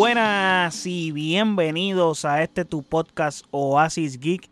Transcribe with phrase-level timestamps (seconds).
[0.00, 4.48] buenas y bienvenidos a este tu podcast Oasis Geek.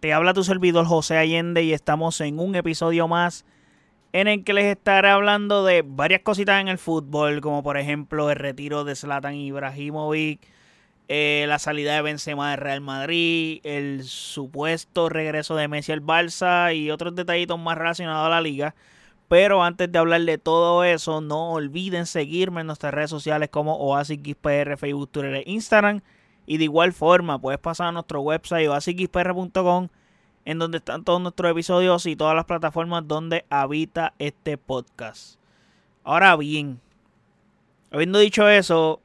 [0.00, 3.44] Te habla tu servidor José Allende y estamos en un episodio más
[4.12, 8.28] en el que les estaré hablando de varias cositas en el fútbol, como por ejemplo
[8.28, 10.40] el retiro de Zlatan Ibrahimovic,
[11.06, 16.76] eh, la salida de Benzema de Real Madrid, el supuesto regreso de Messi al Barça
[16.76, 18.74] y otros detallitos más relacionados a la liga.
[19.28, 23.76] Pero antes de hablar de todo eso, no olviden seguirme en nuestras redes sociales como
[23.76, 26.00] OasisXPR, Facebook, Twitter e Instagram.
[26.46, 29.88] Y de igual forma, puedes pasar a nuestro website oasisxpr.com
[30.46, 35.38] en donde están todos nuestros episodios y todas las plataformas donde habita este podcast.
[36.04, 36.80] Ahora bien,
[37.90, 39.02] habiendo dicho eso,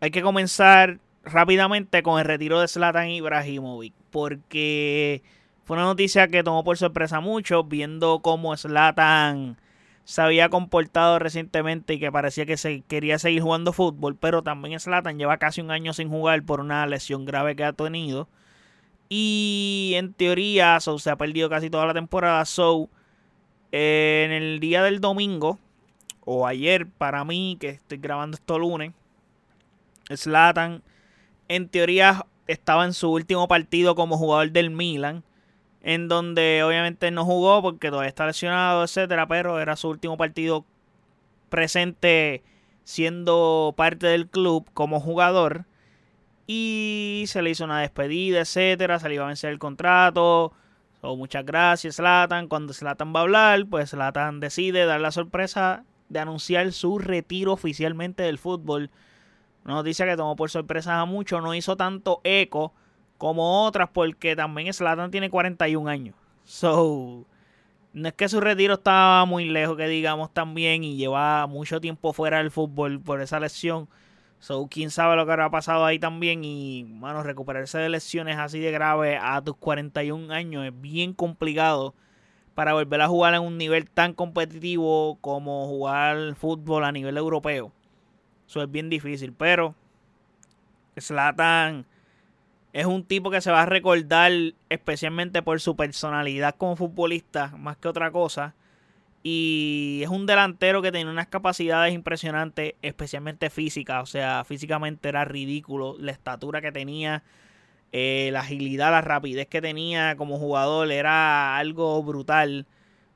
[0.00, 3.92] hay que comenzar rápidamente con el retiro de Zlatan Ibrahimovic.
[4.10, 5.22] Porque
[5.70, 9.56] fue una noticia que tomó por sorpresa a muchos, viendo cómo Slatan
[10.02, 14.80] se había comportado recientemente y que parecía que se quería seguir jugando fútbol, pero también
[14.80, 18.26] Slatan lleva casi un año sin jugar por una lesión grave que ha tenido.
[19.08, 22.44] Y en teoría, se ha perdido casi toda la temporada.
[22.46, 22.88] So,
[23.70, 25.60] en el día del domingo,
[26.24, 28.90] o ayer para mí, que estoy grabando esto lunes,
[30.12, 30.82] Slatan
[31.46, 35.22] en teoría estaba en su último partido como jugador del Milan
[35.82, 40.64] en donde obviamente no jugó porque todavía está lesionado, etcétera, pero era su último partido
[41.48, 42.42] presente
[42.84, 45.64] siendo parte del club como jugador
[46.46, 50.52] y se le hizo una despedida, etcétera, se le iba a vencer el contrato.
[51.02, 52.48] muchas gracias, Slatan.
[52.48, 57.52] Cuando Slatan va a hablar, pues Slatan decide dar la sorpresa de anunciar su retiro
[57.52, 58.90] oficialmente del fútbol.
[59.64, 62.74] Una noticia que tomó por sorpresa a muchos, no hizo tanto eco
[63.20, 66.16] como otras, porque también Slatan tiene 41 años.
[66.44, 67.26] So,
[67.92, 72.14] no es que su retiro estaba muy lejos, que digamos también, y lleva mucho tiempo
[72.14, 73.90] fuera del fútbol por esa lesión.
[74.38, 76.44] So, quién sabe lo que habrá pasado ahí también.
[76.44, 81.94] Y, bueno, recuperarse de lesiones así de graves a tus 41 años es bien complicado
[82.54, 87.70] para volver a jugar en un nivel tan competitivo como jugar fútbol a nivel europeo.
[88.48, 89.74] Eso es bien difícil, pero
[90.96, 91.84] Slatan
[92.72, 94.32] es un tipo que se va a recordar
[94.68, 98.54] especialmente por su personalidad como futbolista, más que otra cosa.
[99.22, 104.02] Y es un delantero que tiene unas capacidades impresionantes, especialmente físicas.
[104.02, 107.22] O sea, físicamente era ridículo la estatura que tenía,
[107.92, 112.66] eh, la agilidad, la rapidez que tenía como jugador era algo brutal.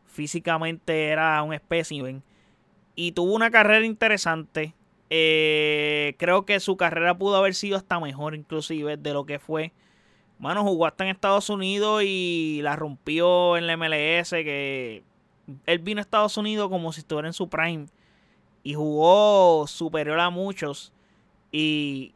[0.07, 2.23] Físicamente era un espécimen.
[2.97, 4.75] Y tuvo una carrera interesante.
[5.17, 9.73] Eh, creo que su carrera pudo haber sido hasta mejor, inclusive, de lo que fue.
[10.41, 14.31] Bueno, jugó hasta en Estados Unidos y la rompió en la MLS.
[14.31, 15.05] Que
[15.67, 17.87] él vino a Estados Unidos como si estuviera en su prime.
[18.65, 20.93] Y jugó superior a muchos.
[21.53, 22.13] Y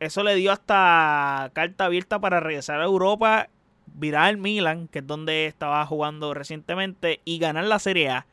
[0.00, 3.50] eso le dio hasta carta abierta para regresar a Europa,
[3.92, 8.26] virar al Milan, que es donde estaba jugando recientemente, y ganar la Serie A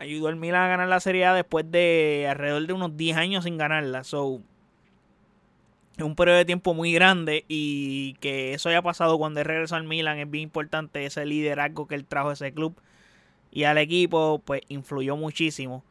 [0.00, 3.44] ayudó al Milan a ganar la Serie A después de alrededor de unos 10 años
[3.44, 4.02] sin ganarla.
[4.02, 4.40] So,
[5.96, 9.76] es un periodo de tiempo muy grande y que eso haya pasado cuando él regresó
[9.76, 11.04] al Milan es bien importante.
[11.04, 12.74] Ese liderazgo que él trajo a ese club
[13.52, 15.84] y al equipo, pues influyó muchísimo.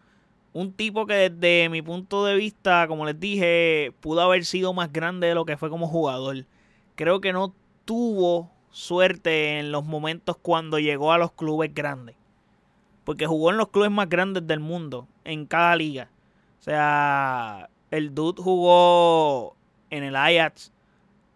[0.54, 4.92] Un tipo que desde mi punto de vista, como les dije, pudo haber sido más
[4.92, 6.46] grande de lo que fue como jugador.
[6.96, 7.54] Creo que no
[7.86, 12.19] tuvo suerte en los momentos cuando llegó a los clubes grandes
[13.10, 16.12] porque jugó en los clubes más grandes del mundo, en cada liga.
[16.60, 19.56] O sea, el Dude jugó
[19.90, 20.72] en el Ajax,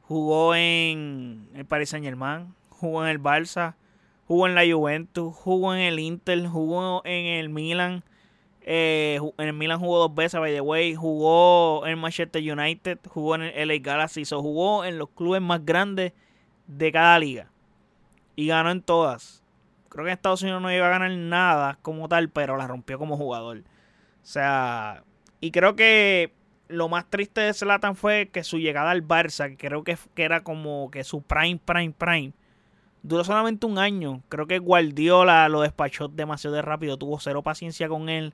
[0.04, 3.74] jugó en el Paris Saint Germain, jugó en el Barça,
[4.28, 8.04] jugó en la Juventus, jugó en el Inter, jugó en el Milan.
[8.62, 10.94] Eh, en el Milan jugó dos veces, by the way.
[10.94, 14.26] Jugó en Manchester United, jugó en el LA Galaxy.
[14.26, 16.14] So, jugó en los clubes más grandes
[16.68, 17.50] de cada liga.
[18.36, 19.43] Y ganó en todas.
[19.94, 22.98] Creo que en Estados Unidos no iba a ganar nada como tal, pero la rompió
[22.98, 23.60] como jugador.
[23.60, 25.04] O sea,
[25.40, 26.34] y creo que
[26.68, 30.44] lo más triste de Zlatan fue que su llegada al Barça, que creo que, era
[30.44, 32.34] como que su prime, prime, prime,
[33.04, 34.24] duró solamente un año.
[34.30, 38.34] Creo que Guardiola lo despachó demasiado de rápido, tuvo cero paciencia con él.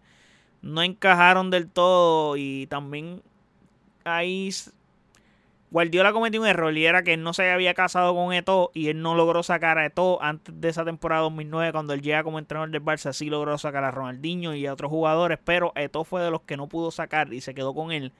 [0.62, 3.22] No encajaron del todo y también
[4.06, 4.50] ahí
[5.72, 8.90] Guardiola cometió un error y era que él no se había casado con Eto y
[8.90, 12.40] él no logró sacar a Eto antes de esa temporada 2009 cuando él llega como
[12.40, 16.24] entrenador del Barça sí logró sacar a Ronaldinho y a otros jugadores pero Eto fue
[16.24, 18.14] de los que no pudo sacar y se quedó con él.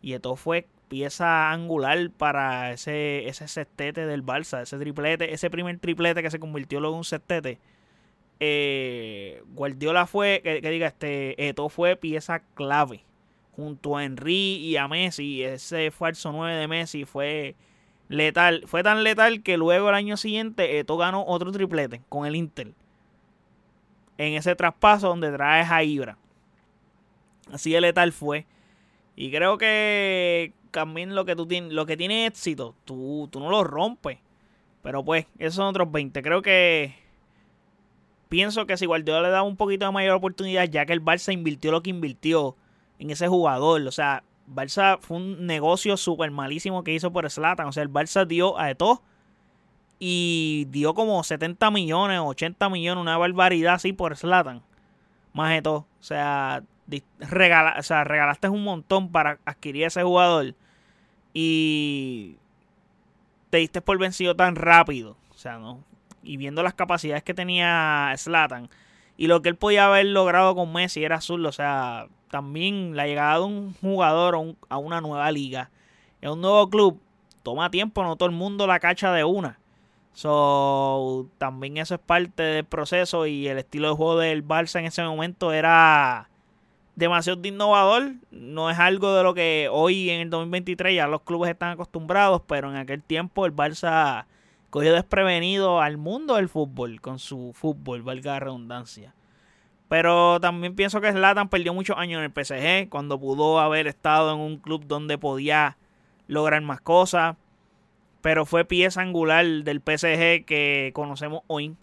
[0.00, 5.78] Y Eto fue pieza angular para ese, ese sextete del Barça ese triplete, ese primer
[5.78, 7.58] triplete que se convirtió luego en un sextete.
[8.40, 13.04] Eh, Guardiola fue que, diga este Eto fue pieza clave
[13.56, 15.42] junto a Henry y a Messi.
[15.42, 17.54] Ese falso 9 de Messi fue
[18.08, 18.64] letal.
[18.66, 22.72] Fue tan letal que luego el año siguiente Eto ganó otro triplete con el Inter.
[24.18, 26.16] En ese traspaso donde trae a Ibra.
[27.52, 28.46] Así de letal fue.
[29.16, 33.50] Y creo que también lo que tú tienes, lo que tiene éxito, tú, tú no
[33.50, 34.18] lo rompes.
[34.82, 36.22] Pero pues, esos son otros 20.
[36.22, 36.94] Creo que
[38.28, 41.32] pienso que si Guardiola le da un poquito de mayor oportunidad, ya que el Barça
[41.32, 42.56] invirtió lo que invirtió
[43.04, 43.82] en ese jugador.
[43.86, 47.66] O sea, Barça fue un negocio súper malísimo que hizo por Slatan.
[47.68, 49.02] O sea, el Barça dio a todo
[49.98, 54.62] y dio como 70 millones, 80 millones, una barbaridad así por Slatan.
[55.34, 55.86] Más de todo.
[56.00, 56.62] O sea,
[57.18, 60.54] regala, o sea, regalaste un montón para adquirir ese jugador
[61.34, 62.36] y
[63.50, 65.16] te diste por vencido tan rápido.
[65.30, 65.84] O sea, no,
[66.22, 68.70] y viendo las capacidades que tenía Slatan
[69.16, 71.44] y lo que él podía haber logrado con Messi era azul.
[71.46, 75.70] O sea, también la llegada de un jugador a una nueva liga,
[76.20, 77.00] en un nuevo club,
[77.44, 79.60] toma tiempo, no todo el mundo la cacha de una.
[80.14, 84.86] So, también eso es parte del proceso y el estilo de juego del Barça en
[84.86, 86.28] ese momento era
[86.96, 88.14] demasiado innovador.
[88.32, 92.42] No es algo de lo que hoy en el 2023 ya los clubes están acostumbrados,
[92.48, 94.24] pero en aquel tiempo el Barça
[94.70, 99.14] cogió desprevenido al mundo del fútbol con su fútbol, valga la redundancia.
[99.94, 104.34] Pero también pienso que Zlatan perdió muchos años en el PSG cuando pudo haber estado
[104.34, 105.76] en un club donde podía
[106.26, 107.36] lograr más cosas.
[108.20, 111.76] Pero fue pieza angular del PSG que conocemos hoy.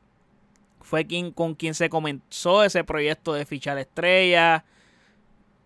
[0.82, 4.64] Fue quien, con quien se comenzó ese proyecto de fichar estrellas.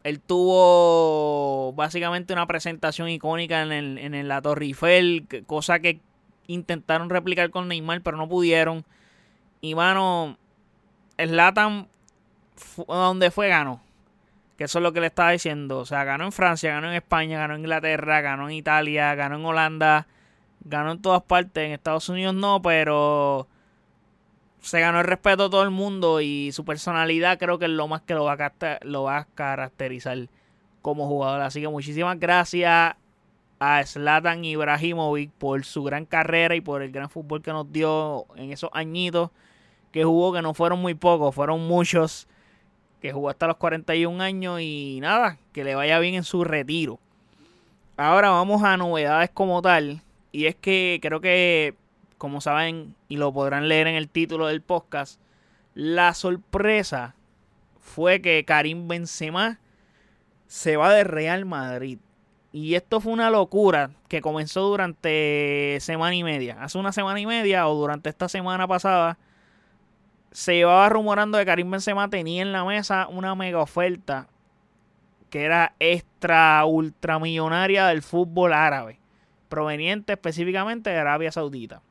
[0.04, 6.00] Él tuvo básicamente una presentación icónica en, el, en la Torre Eiffel, cosa que
[6.46, 8.86] intentaron replicar con Neymar, pero no pudieron.
[9.62, 10.38] Y mano,
[11.18, 11.88] Slatan,
[12.88, 13.82] donde fue, ganó.
[14.58, 15.80] Que eso es lo que le estaba diciendo.
[15.80, 19.36] O sea, ganó en Francia, ganó en España, ganó en Inglaterra, ganó en Italia, ganó
[19.36, 20.08] en Holanda,
[20.62, 21.66] ganó en todas partes.
[21.66, 23.48] En Estados Unidos no, pero
[24.62, 27.88] se ganó el respeto de todo el mundo y su personalidad creo que es lo
[27.88, 30.18] más que lo va a, lo va a caracterizar
[30.82, 31.42] como jugador.
[31.42, 32.96] Así que muchísimas gracias
[33.60, 38.26] a Zlatan Ibrahimovic por su gran carrera y por el gran fútbol que nos dio
[38.36, 39.32] en esos añitos
[39.92, 42.28] que jugó, que no fueron muy pocos, fueron muchos,
[43.06, 46.98] que jugó hasta los 41 años y nada, que le vaya bien en su retiro.
[47.98, 51.76] Ahora vamos a novedades como tal, y es que creo que,
[52.18, 55.22] como saben y lo podrán leer en el título del podcast,
[55.76, 57.14] la sorpresa
[57.80, 59.60] fue que Karim Benzema
[60.48, 62.00] se va de Real Madrid.
[62.52, 66.58] Y esto fue una locura que comenzó durante semana y media.
[66.60, 69.20] Hace una semana y media o durante esta semana pasada
[70.36, 74.28] se llevaba rumorando que Karim Benzema tenía en la mesa una mega oferta
[75.30, 79.00] que era extra ultramillonaria del fútbol árabe,
[79.48, 81.82] proveniente específicamente de Arabia Saudita.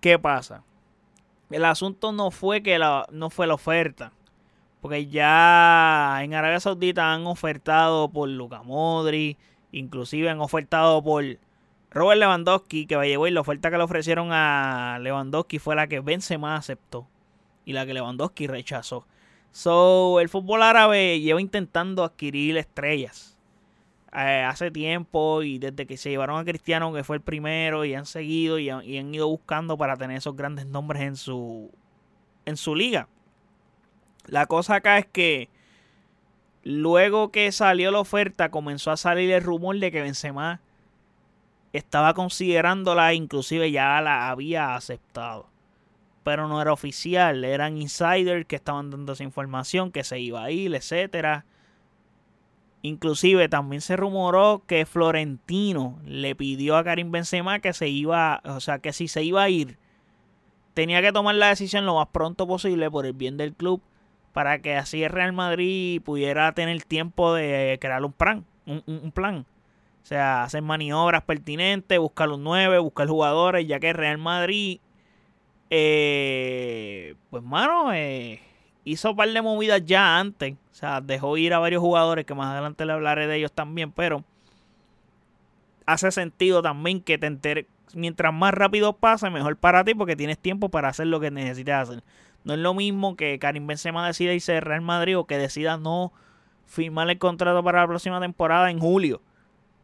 [0.00, 0.64] ¿Qué pasa?
[1.48, 4.10] El asunto no fue que la, no fue la oferta.
[4.80, 9.36] Porque ya en Arabia Saudita han ofertado por Luka Modri,
[9.70, 11.24] inclusive han ofertado por
[11.96, 16.00] Robert Lewandowski, que a y la oferta que le ofrecieron a Lewandowski fue la que
[16.00, 17.08] Benzema aceptó
[17.64, 19.06] y la que Lewandowski rechazó.
[19.50, 23.38] So, el fútbol árabe lleva intentando adquirir estrellas
[24.14, 27.94] eh, hace tiempo y desde que se llevaron a Cristiano, que fue el primero, y
[27.94, 31.70] han seguido y han, y han ido buscando para tener esos grandes nombres en su,
[32.44, 33.08] en su liga.
[34.26, 35.48] La cosa acá es que
[36.62, 40.60] luego que salió la oferta comenzó a salir el rumor de que Benzema
[41.76, 45.48] estaba considerándola, inclusive ya la había aceptado.
[46.22, 50.50] Pero no era oficial, eran insiders que estaban dando esa información, que se iba a
[50.50, 51.44] ir, etcétera.
[52.82, 58.60] Inclusive también se rumoró que Florentino le pidió a Karim Benzema que se iba, o
[58.60, 59.78] sea, que si se iba a ir,
[60.74, 63.82] tenía que tomar la decisión lo más pronto posible por el bien del club
[64.36, 69.46] para que así el Real Madrid pudiera tener tiempo de crear un plan, un, plan.
[70.06, 74.78] O sea, hacer maniobras pertinentes, buscar los nueve, buscar jugadores, ya que Real Madrid,
[75.68, 78.40] eh, pues mano, eh,
[78.84, 80.54] hizo un par de movidas ya antes.
[80.70, 83.90] O sea, dejó ir a varios jugadores, que más adelante le hablaré de ellos también,
[83.90, 84.22] pero
[85.86, 90.38] hace sentido también que te enteres, mientras más rápido pase, mejor para ti, porque tienes
[90.38, 92.04] tiempo para hacer lo que necesitas hacer.
[92.44, 95.78] No es lo mismo que Karim Benzema decida irse de Real Madrid o que decida
[95.78, 96.12] no
[96.64, 99.20] firmar el contrato para la próxima temporada en julio.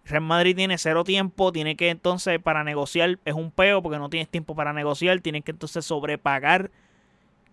[0.04, 4.10] Real Madrid tiene cero tiempo, tiene que entonces para negociar, es un peo porque no
[4.10, 6.70] tienes tiempo para negociar, tienes que entonces sobrepagar.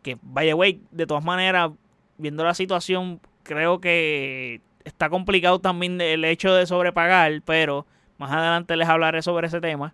[0.02, 1.72] Que vaya, güey, de todas maneras,
[2.18, 7.86] viendo la situación, creo que está complicado también el hecho de sobrepagar, pero
[8.18, 9.94] más adelante les hablaré sobre ese tema.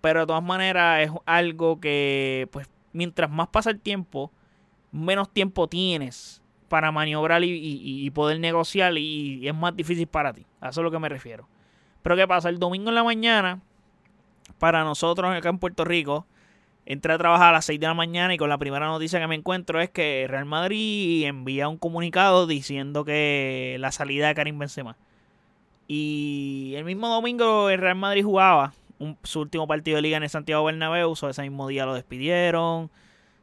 [0.00, 4.30] Pero de todas maneras es algo que, pues, mientras más pasa el tiempo,
[4.92, 10.46] menos tiempo tienes para maniobrar y, poder negociar y, es más difícil para ti.
[10.60, 11.48] A eso es lo que me refiero.
[12.06, 12.50] Pero ¿qué pasa?
[12.50, 13.58] El domingo en la mañana,
[14.60, 16.24] para nosotros acá en Puerto Rico,
[16.84, 19.26] entré a trabajar a las 6 de la mañana y con la primera noticia que
[19.26, 24.56] me encuentro es que Real Madrid envía un comunicado diciendo que la salida de Karim
[24.56, 24.96] Benzema.
[25.88, 28.72] Y el mismo domingo el Real Madrid jugaba
[29.24, 32.88] su último partido de liga en el Santiago Bernabéu, ese mismo día lo despidieron.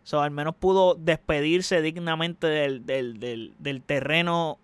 [0.03, 4.57] So, al menos pudo despedirse dignamente del, del, terreno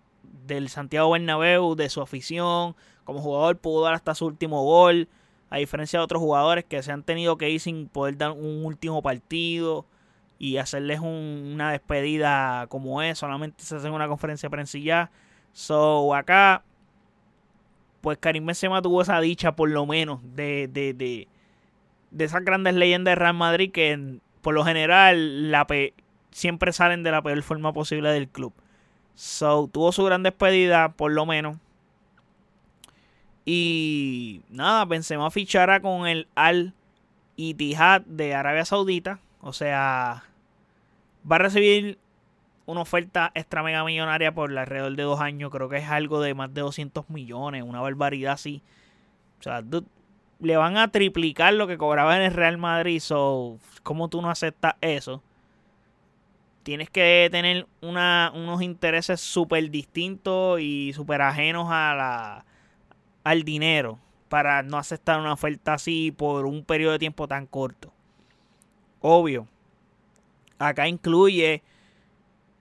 [0.46, 2.74] del Santiago Bernabéu, de su afición.
[3.10, 5.08] Como jugador pudo dar hasta su último gol.
[5.50, 8.64] A diferencia de otros jugadores que se han tenido que ir sin poder dar un
[8.64, 9.84] último partido
[10.38, 13.18] y hacerles una despedida como es.
[13.18, 15.10] Solamente se hace una conferencia de prensa y ya.
[15.52, 16.62] So, acá,
[18.00, 21.26] pues Karim Benzema tuvo esa dicha por lo menos de, de, de,
[22.12, 25.52] de esas grandes leyendas de Real Madrid que por lo general
[26.30, 28.52] siempre salen de la peor forma posible del club.
[29.16, 31.56] So, tuvo su gran despedida, por lo menos.
[33.52, 36.72] Y nada, Benzema fichará con el Al
[37.34, 39.18] Ittihad de Arabia Saudita.
[39.40, 40.22] O sea,
[41.28, 41.98] va a recibir
[42.66, 45.50] una oferta extra mega millonaria por alrededor de dos años.
[45.50, 48.62] Creo que es algo de más de 200 millones, una barbaridad así.
[49.40, 49.64] O sea,
[50.38, 53.00] le van a triplicar lo que cobraba en el Real Madrid.
[53.00, 55.24] So, ¿Cómo tú no aceptas eso?
[56.62, 62.44] Tienes que tener una, unos intereses súper distintos y súper ajenos a la,
[63.30, 67.92] al dinero para no aceptar una oferta así por un periodo de tiempo tan corto.
[69.00, 69.46] Obvio.
[70.58, 71.62] Acá incluye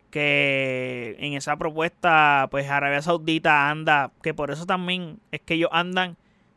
[0.10, 5.70] que en esa propuesta, pues Arabia Saudita anda, que por eso también es que ellos
[5.72, 6.16] andan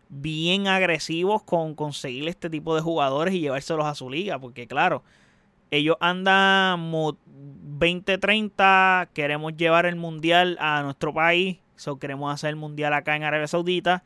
[0.09, 5.03] bien agresivos con conseguir este tipo de jugadores y llevárselos a su liga, porque claro,
[5.71, 12.95] ellos andan 20-30, queremos llevar el mundial a nuestro país, so queremos hacer el mundial
[12.95, 14.03] acá en Arabia Saudita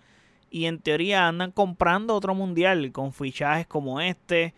[0.50, 4.54] y en teoría andan comprando otro mundial con fichajes como este,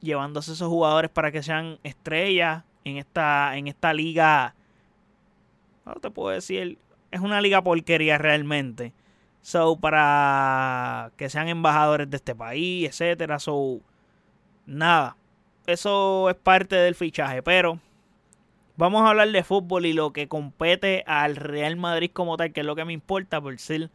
[0.00, 4.54] llevándose esos jugadores para que sean estrellas en esta en esta liga.
[5.84, 6.78] No te puedo decir,
[7.10, 8.92] es una liga porquería realmente.
[9.42, 13.38] So, para que sean embajadores de este país, etcétera.
[13.38, 13.80] So,
[14.66, 15.16] nada.
[15.66, 17.42] Eso es parte del fichaje.
[17.42, 17.80] Pero
[18.80, 22.60] vamos a hablar de fútbol y lo que compete al Real Madrid como tal, que
[22.60, 23.90] es lo que me importa por ser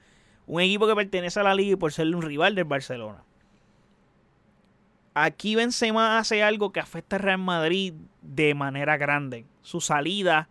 [0.46, 3.24] un equipo que pertenece a la liga y por ser un rival del Barcelona.
[5.16, 9.46] Aquí Benzema hace algo que afecta al Real Madrid de manera grande.
[9.64, 10.50] Su salida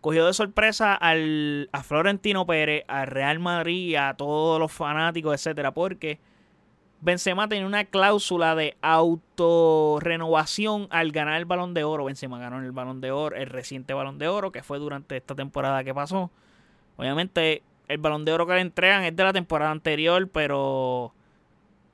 [0.00, 5.74] cogió de sorpresa al, a Florentino Pérez, al Real Madrid, a todos los fanáticos, etcétera,
[5.74, 6.20] porque
[7.00, 12.06] Benzema tenía una cláusula de autorrenovación al ganar el Balón de Oro.
[12.06, 15.34] Benzema ganó el Balón de Oro, el reciente Balón de Oro, que fue durante esta
[15.34, 16.30] temporada que pasó.
[16.96, 21.12] Obviamente, el Balón de Oro que le entregan es de la temporada anterior, pero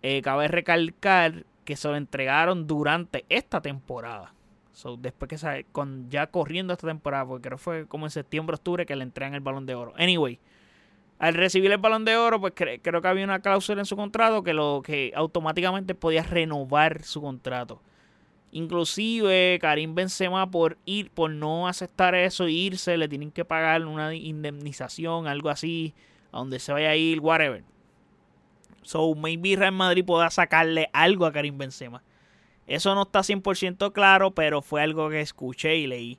[0.02, 4.32] eh, cabe recalcar que se lo entregaron durante esta temporada
[4.98, 8.54] después que sale, con, ya corriendo esta temporada, porque creo que fue como en septiembre,
[8.54, 9.92] octubre que le entregan el balón de oro.
[9.96, 10.38] Anyway,
[11.22, 14.42] al recibir el balón de oro, pues creo que había una cláusula en su contrato
[14.42, 17.80] que lo que automáticamente podía renovar su contrato.
[18.50, 24.12] Inclusive Karim Benzema por ir, por no aceptar eso irse, le tienen que pagar una
[24.12, 25.94] indemnización, algo así,
[26.32, 27.62] a donde se vaya a ir, whatever.
[28.82, 32.02] So maybe Real Madrid pueda sacarle algo a Karim Benzema.
[32.66, 36.18] Eso no está 100% claro, pero fue algo que escuché y leí.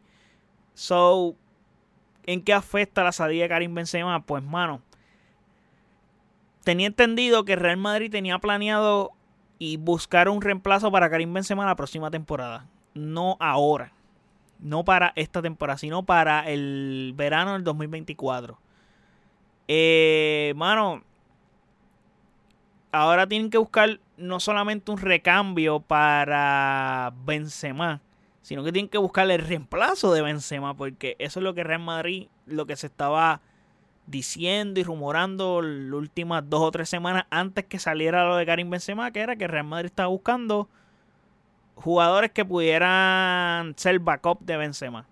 [0.75, 1.35] So,
[2.25, 4.25] ¿en qué afecta la salida de Karim Benzema?
[4.25, 4.81] Pues, mano,
[6.63, 9.11] tenía entendido que Real Madrid tenía planeado
[9.59, 12.67] y buscar un reemplazo para Karim Benzema la próxima temporada.
[12.93, 13.93] No ahora.
[14.59, 18.57] No para esta temporada, sino para el verano del 2024.
[19.67, 21.03] Eh, mano,
[22.91, 28.01] ahora tienen que buscar no solamente un recambio para Benzema,
[28.41, 31.81] sino que tienen que buscar el reemplazo de Benzema, porque eso es lo que Real
[31.81, 33.41] Madrid, lo que se estaba
[34.05, 38.69] diciendo y rumorando las últimas dos o tres semanas antes que saliera lo de Karim
[38.69, 40.69] Benzema, que era que Real Madrid estaba buscando
[41.75, 45.07] jugadores que pudieran ser backup de Benzema.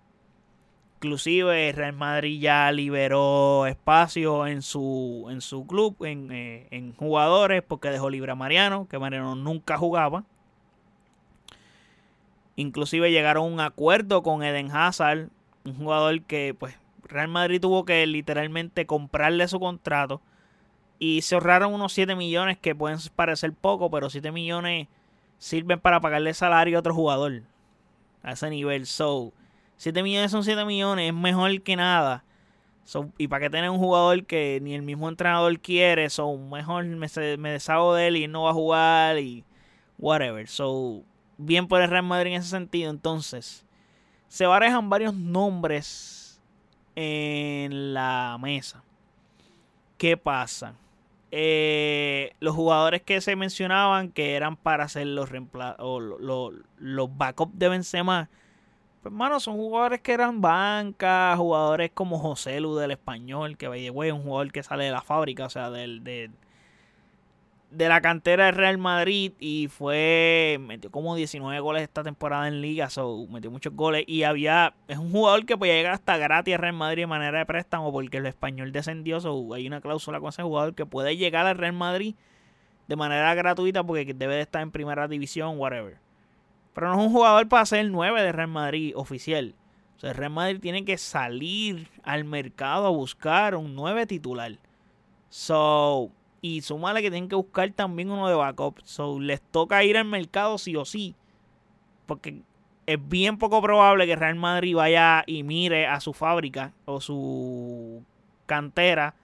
[0.96, 7.62] Inclusive Real Madrid ya liberó espacio en su, en su club, en, eh, en jugadores,
[7.66, 10.24] porque dejó libre a Mariano, que Mariano nunca jugaba.
[12.54, 15.28] Inclusive llegaron a un acuerdo con Eden Hazard,
[15.64, 20.20] un jugador que pues Real Madrid tuvo que literalmente comprarle su contrato
[20.98, 24.86] y se ahorraron unos 7 millones que pueden parecer poco, pero 7 millones
[25.38, 27.42] sirven para pagarle salario a otro jugador
[28.22, 28.86] a ese nivel.
[28.86, 29.32] So,
[29.78, 32.22] 7 millones son 7 millones, es mejor que nada.
[33.18, 37.08] y para que tener un jugador que ni el mismo entrenador quiere, so mejor me,
[37.36, 39.44] me deshago de él y no va a jugar y
[39.98, 40.46] whatever.
[40.46, 41.02] So,
[41.36, 42.90] bien por el Real Madrid en ese sentido.
[42.90, 43.66] Entonces,
[44.28, 46.21] se barajan varios nombres
[46.96, 48.82] en la mesa.
[49.98, 50.74] ¿Qué pasa?
[51.30, 55.30] Eh, los jugadores que se mencionaban que eran para hacer los
[55.78, 58.28] o los, los backups de Benzema,
[59.00, 63.92] pues hermano, son jugadores que eran banca, jugadores como José Lu del español, que vaya
[63.92, 66.04] un jugador que sale de la fábrica, o sea, del
[67.72, 72.60] de la cantera de Real Madrid y fue metió como 19 goles esta temporada en
[72.60, 76.54] liga, so, metió muchos goles y había es un jugador que puede llegar hasta gratis
[76.54, 80.20] a Real Madrid de manera de préstamo porque el español descendió, so, hay una cláusula
[80.20, 82.14] con ese jugador que puede llegar al Real Madrid
[82.88, 85.98] de manera gratuita porque debe de estar en primera división, whatever.
[86.74, 89.54] Pero no es un jugador para ser 9 de Real Madrid oficial.
[89.96, 94.58] O sea, el Real Madrid tiene que salir al mercado a buscar un 9 titular.
[95.28, 96.10] So,
[96.42, 98.80] y sumale que tienen que buscar también uno de backup.
[98.84, 101.14] So, les toca ir al mercado sí o sí.
[102.04, 102.42] Porque
[102.84, 108.02] es bien poco probable que Real Madrid vaya y mire a su fábrica o su
[108.46, 109.14] cantera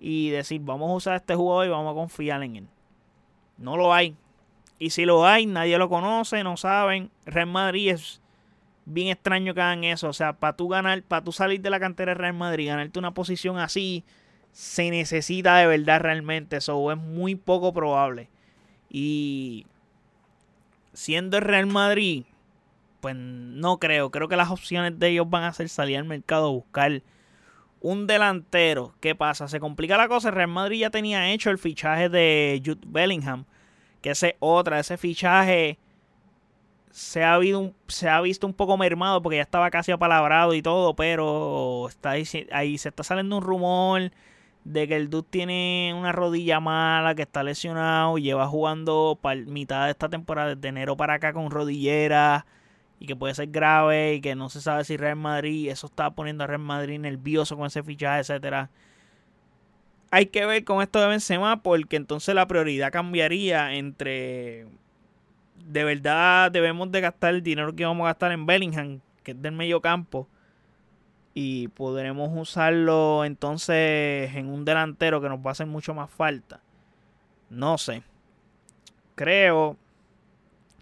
[0.00, 2.66] y decir, vamos a usar este jugador y vamos a confiar en él.
[3.56, 4.16] No lo hay.
[4.80, 7.08] Y si lo hay, nadie lo conoce, no saben.
[7.24, 8.20] Real Madrid es
[8.84, 10.08] bien extraño que hagan eso.
[10.08, 12.98] O sea, para tú ganar, para tú salir de la cantera de Real Madrid, ganarte
[12.98, 14.04] una posición así
[14.54, 16.56] se necesita de verdad realmente.
[16.56, 18.30] Eso es muy poco probable.
[18.88, 19.66] Y
[20.92, 22.24] siendo el Real Madrid,
[23.00, 24.10] pues no creo.
[24.12, 27.02] Creo que las opciones de ellos van a ser salir al mercado a buscar
[27.80, 28.94] un delantero.
[29.00, 29.48] ¿Qué pasa?
[29.48, 30.28] Se complica la cosa.
[30.28, 33.46] El Real Madrid ya tenía hecho el fichaje de Jude Bellingham.
[34.02, 35.78] Que ese otra, ese fichaje
[36.92, 37.40] se ha,
[37.88, 42.10] se ha visto un poco mermado porque ya estaba casi apalabrado y todo, pero está
[42.10, 44.12] ahí, ahí se está saliendo un rumor
[44.64, 49.84] de que el dude tiene una rodilla mala, que está lesionado, lleva jugando para mitad
[49.84, 52.46] de esta temporada, de enero para acá con rodillera,
[52.98, 56.10] y que puede ser grave, y que no se sabe si Real Madrid, eso está
[56.10, 58.70] poniendo a Real Madrid nervioso con ese fichaje, etcétera.
[60.10, 64.66] Hay que ver con esto de Benzema, porque entonces la prioridad cambiaría entre
[65.64, 69.42] de verdad debemos de gastar el dinero que vamos a gastar en Bellingham, que es
[69.42, 70.28] del medio campo,
[71.34, 76.60] y podremos usarlo entonces en un delantero que nos va a hacer mucho más falta.
[77.50, 78.02] No sé.
[79.16, 79.76] Creo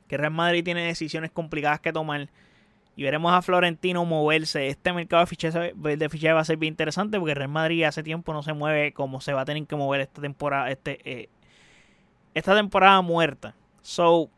[0.07, 2.29] que Real Madrid tiene decisiones complicadas que tomar
[2.95, 4.69] y veremos a Florentino moverse.
[4.69, 8.35] Este mercado de fichaje, de va a ser bien interesante porque Real Madrid hace tiempo
[8.35, 11.29] no se mueve como se va a tener que mover esta temporada, este, eh,
[12.35, 13.55] esta temporada muerta.
[13.81, 14.29] So,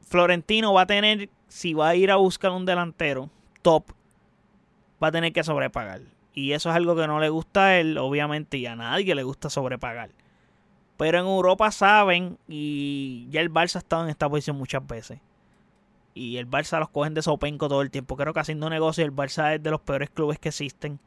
[0.00, 3.30] Florentino va a tener, si va a ir a buscar un delantero
[3.62, 3.92] top,
[5.02, 6.02] va a tener que sobrepagar.
[6.34, 9.22] Y eso es algo que no le gusta a él, obviamente, y a nadie le
[9.22, 10.10] gusta sobrepagar.
[10.96, 15.18] Pero en Europa saben, y ya el Barça ha estado en esta posición muchas veces.
[16.14, 18.16] Y el Barça los cogen de sopenco todo el tiempo.
[18.16, 21.00] Creo que haciendo negocio el Barça es de los peores clubes que existen.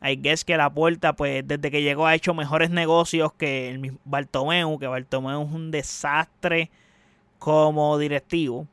[0.00, 3.98] Hay guess que la puerta, pues desde que llegó ha hecho mejores negocios que el
[4.04, 6.70] Bartomeu, que Bartomeu es un desastre
[7.38, 8.66] como directivo,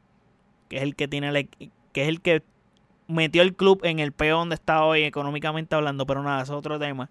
[0.69, 1.47] que es el que tiene
[1.91, 2.41] que es el que
[3.09, 6.79] metió el club en el peor donde está hoy económicamente hablando, pero nada, es otro
[6.79, 7.09] tema.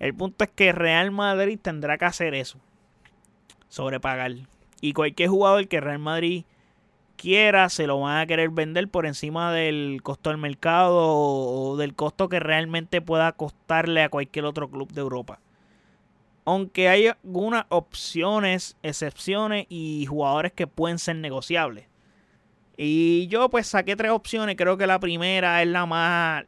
[0.00, 2.58] El punto es que Real Madrid tendrá que hacer eso,
[3.68, 4.32] sobrepagar.
[4.80, 6.44] Y cualquier jugador que Real Madrid
[7.16, 11.94] quiera, se lo van a querer vender por encima del costo del mercado o del
[11.94, 15.40] costo que realmente pueda costarle a cualquier otro club de Europa.
[16.46, 21.86] Aunque hay algunas opciones, excepciones y jugadores que pueden ser negociables.
[22.76, 24.56] Y yo pues saqué tres opciones.
[24.56, 26.44] Creo que la primera es la más,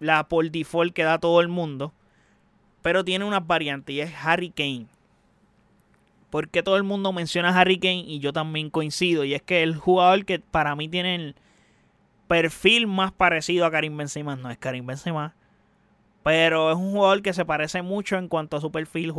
[0.00, 1.92] la por default que da todo el mundo.
[2.82, 4.86] Pero tiene unas variantes y es Harry Kane.
[6.28, 9.24] Porque todo el mundo menciona a Harry Kane y yo también coincido.
[9.24, 11.34] Y es que el jugador que para mí tiene el
[12.28, 14.36] perfil más parecido a Karim Benzema.
[14.36, 15.34] No es Karim Benzema.
[16.22, 19.14] Pero es un jugador que se parece mucho en cuanto a su perfil.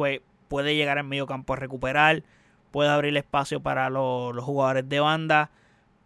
[0.48, 2.24] Puede llegar al medio campo a recuperar.
[2.72, 5.50] Puede abrir espacio para los, los jugadores de banda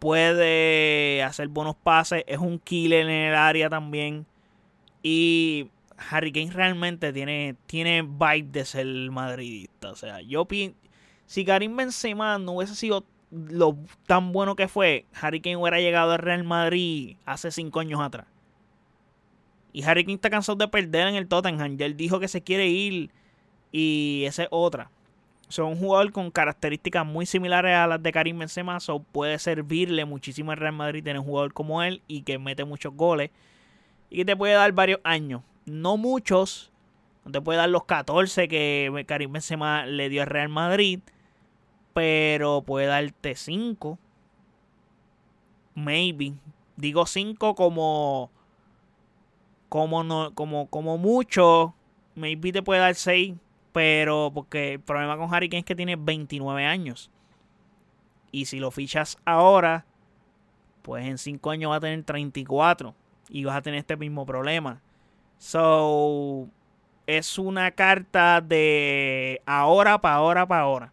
[0.00, 4.26] puede hacer buenos pases, es un killer en el área también.
[5.02, 5.70] Y
[6.10, 9.92] Harry Kane realmente tiene, tiene vibe de ser madridista.
[9.92, 10.76] O sea, yo pienso,
[11.26, 16.12] si Karim Benzema no hubiese sido lo tan bueno que fue, Harry Kane hubiera llegado
[16.12, 18.26] al Real Madrid hace cinco años atrás.
[19.72, 21.76] Y Harry Kane está cansado de perder en el Tottenham.
[21.76, 23.10] Ya él dijo que se quiere ir.
[23.70, 24.90] Y esa es otra.
[25.50, 28.78] Son un jugador con características muy similares a las de Karim Benzema.
[28.78, 32.64] So puede servirle muchísimo al Real Madrid tener un jugador como él y que mete
[32.64, 33.32] muchos goles.
[34.10, 35.42] Y que te puede dar varios años.
[35.66, 36.70] No muchos.
[37.24, 41.00] No te puede dar los 14 que Karim Benzema le dio al Real Madrid.
[41.94, 43.98] Pero puede darte 5.
[45.74, 46.34] Maybe.
[46.76, 48.30] Digo 5 como.
[49.68, 51.74] Como, no, como, como mucho.
[52.14, 53.34] Maybe te puede dar 6
[53.72, 57.10] pero porque el problema con Harry Kane es que tiene 29 años.
[58.32, 59.86] Y si lo fichas ahora,
[60.82, 62.94] pues en 5 años va a tener 34.
[63.28, 64.80] Y vas a tener este mismo problema.
[65.38, 66.48] So,
[67.06, 70.92] es una carta de ahora para ahora para ahora.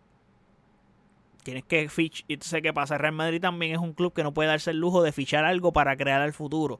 [1.43, 2.25] Tienes que fichar.
[2.27, 2.97] Y sé qué pasa.
[2.97, 5.73] Real Madrid también es un club que no puede darse el lujo de fichar algo
[5.73, 6.79] para crear el futuro.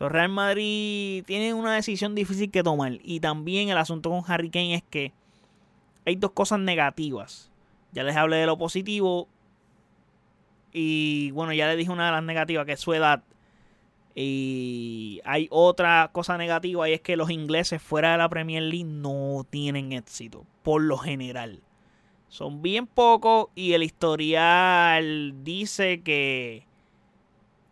[0.00, 2.96] So, Real Madrid tiene una decisión difícil que tomar.
[3.02, 5.12] Y también el asunto con Harry Kane es que
[6.06, 7.50] hay dos cosas negativas.
[7.92, 9.28] Ya les hablé de lo positivo.
[10.72, 13.22] Y bueno, ya les dije una de las negativas, que es su edad.
[14.14, 18.88] Y hay otra cosa negativa y es que los ingleses fuera de la Premier League
[18.88, 21.60] no tienen éxito, por lo general.
[22.30, 26.69] Son bien pocos y el historial dice que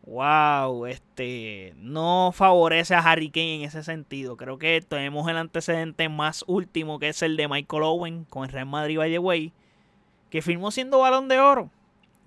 [0.08, 4.36] wow, este, no favorece a Harry Kane en ese sentido.
[4.36, 8.50] Creo que tenemos el antecedente más último que es el de Michael Owen con el
[8.50, 9.52] Real Madrid by the way,
[10.30, 11.70] que firmó siendo balón de oro.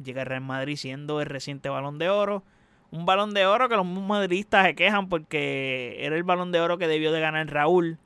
[0.03, 2.43] Llega el Real Madrid siendo el reciente balón de oro.
[2.91, 6.77] Un balón de oro que los madridistas se quejan porque era el balón de oro
[6.77, 7.97] que debió de ganar Raúl.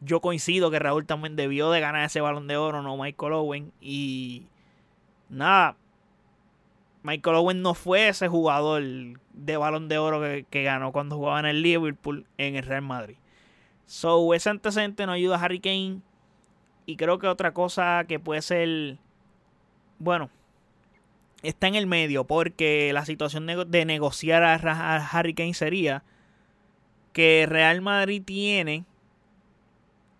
[0.00, 3.72] Yo coincido que Raúl también debió de ganar ese balón de oro, no Michael Owen.
[3.80, 4.46] Y
[5.28, 5.76] nada,
[7.02, 8.82] Michael Owen no fue ese jugador
[9.32, 13.16] de balón de oro que, ganó cuando jugaba en el Liverpool en el Real Madrid.
[13.86, 16.00] So, ese antecedente no ayuda a Harry Kane.
[16.86, 18.98] Y creo que otra cosa que puede ser.
[19.98, 20.30] Bueno,
[21.42, 22.24] está en el medio.
[22.24, 26.02] Porque la situación de negociar a Harry Kane sería
[27.12, 28.84] que Real Madrid tiene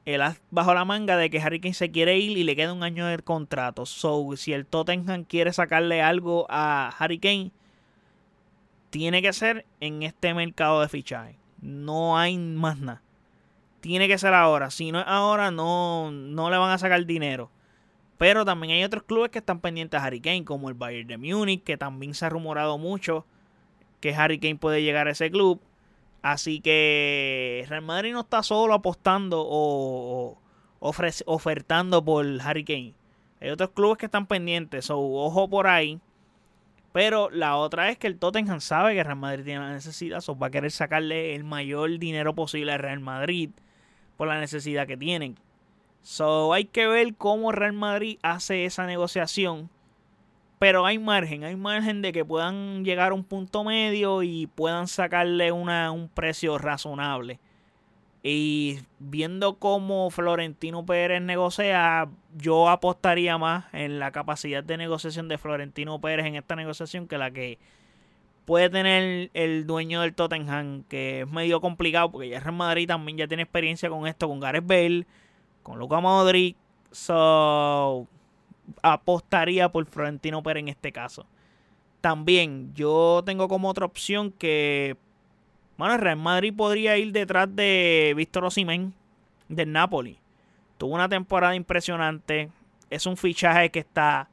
[0.05, 2.83] el bajo la manga de que Harry Kane se quiere ir y le queda un
[2.83, 3.87] año de contrato.
[3.87, 7.53] So, si el Tottenham quiere sacarle algo a Harry Kane,
[8.91, 11.37] tiene que ser en este mercado de fichaje.
[11.61, 13.03] No hay más nada.
[13.81, 14.71] Tiene que ser ahora.
[14.71, 17.51] Si no es ahora, no, no le van a sacar dinero.
[18.19, 21.17] Pero también hay otros clubes que están pendientes a Harry Kane, como el Bayern de
[21.17, 23.25] Múnich, que también se ha rumorado mucho
[24.01, 25.61] que Harry Kane puede llegar a ese club.
[26.23, 30.39] Así que Real Madrid no está solo apostando o,
[30.81, 32.95] ofertando por Harry Kane.
[33.41, 35.99] Hay otros clubes que están pendientes, o ojo por ahí.
[36.93, 40.39] Pero la otra es que el Tottenham sabe que Real Madrid tiene la necesidad, o
[40.39, 43.51] va a querer sacarle el mayor dinero posible a Real Madrid
[44.17, 45.39] por la necesidad que tienen.
[46.03, 49.71] So hay que ver cómo Real Madrid hace esa negociación
[50.61, 54.89] pero hay margen, hay margen de que puedan llegar a un punto medio y puedan
[54.89, 57.41] sacarle una, un precio razonable.
[58.23, 65.39] Y viendo cómo Florentino Pérez negocia, yo apostaría más en la capacidad de negociación de
[65.39, 67.59] Florentino Pérez en esta negociación que la que
[68.45, 73.17] puede tener el dueño del Tottenham, que es medio complicado porque ya Real Madrid también
[73.17, 75.07] ya tiene experiencia con esto, con Gareth Bale,
[75.63, 76.55] con Luka Modric.
[76.93, 78.07] So,
[78.83, 81.27] apostaría por Florentino Pérez en este caso.
[82.01, 84.97] También yo tengo como otra opción que,
[85.77, 88.95] bueno, el Real Madrid podría ir detrás de Víctor Osimhen
[89.49, 90.19] del Napoli.
[90.79, 92.51] Tuvo una temporada impresionante.
[92.89, 94.29] Es un fichaje que está,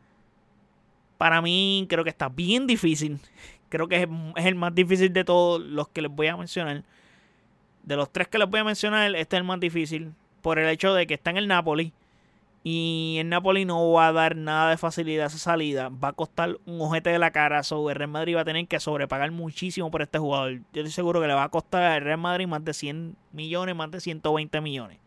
[1.17, 3.19] para mí, creo que está bien difícil.
[3.69, 6.85] Creo que es el más difícil de todos los que les voy a mencionar.
[7.83, 10.13] De los tres que les voy a mencionar, este es el más difícil.
[10.41, 11.91] Por el hecho de que está en el Napoli
[12.63, 15.89] y el Napoli no va a dar nada de facilidad a esa salida.
[15.89, 17.63] Va a costar un ojete de la cara.
[17.63, 20.55] Sobre el Real Madrid va a tener que sobrepagar muchísimo por este jugador.
[20.73, 23.75] Yo estoy seguro que le va a costar al Real Madrid más de 100 millones,
[23.75, 24.99] más de 120 millones.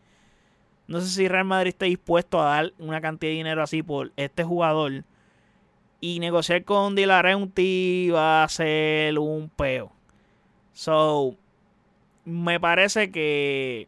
[0.87, 4.11] No sé si Real Madrid está dispuesto a dar una cantidad de dinero así por
[4.15, 5.03] este jugador.
[5.99, 9.91] Y negociar con Di Laurenti va a ser un peo.
[10.73, 11.35] So,
[12.25, 13.87] me parece que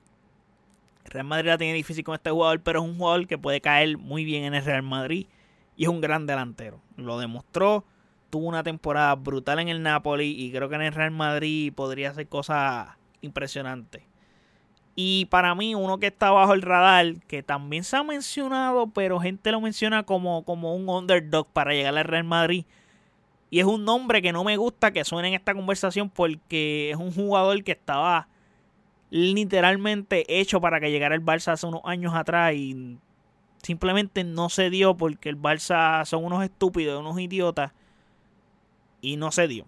[1.06, 3.98] Real Madrid la tiene difícil con este jugador, pero es un jugador que puede caer
[3.98, 5.28] muy bien en el Real Madrid
[5.76, 6.82] y es un gran delantero.
[6.98, 7.86] Lo demostró,
[8.30, 12.12] tuvo una temporada brutal en el Napoli y creo que en el Real Madrid podría
[12.12, 12.90] hacer cosas
[13.22, 14.04] impresionantes.
[14.96, 19.20] Y para mí, uno que está bajo el radar, que también se ha mencionado, pero
[19.20, 22.66] gente lo menciona como, como un underdog para llegar al Real Madrid.
[23.50, 26.98] Y es un nombre que no me gusta que suene en esta conversación porque es
[26.98, 28.28] un jugador que estaba
[29.14, 32.98] literalmente hecho para que llegara el Barça hace unos años atrás y
[33.62, 37.74] simplemente no se dio porque el Barça son unos estúpidos, unos idiotas
[39.02, 39.68] y no se dio.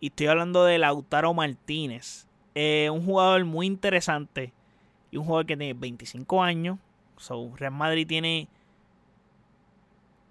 [0.00, 2.26] Y estoy hablando de Lautaro Martínez.
[2.54, 4.54] Eh, un jugador muy interesante
[5.10, 6.78] y un jugador que tiene 25 años.
[7.18, 8.48] So, Real Madrid tiene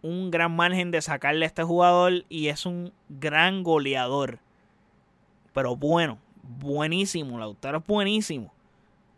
[0.01, 4.39] un gran margen de sacarle a este jugador y es un gran goleador.
[5.53, 6.17] Pero bueno,
[6.49, 7.39] buenísimo.
[7.39, 8.53] Lautaro es buenísimo.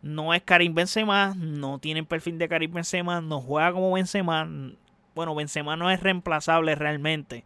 [0.02, 4.48] No es Karim Benzema, no tiene perfil de Karim Benzema, no juega como Benzema.
[5.14, 7.44] Bueno, Benzema no es reemplazable realmente.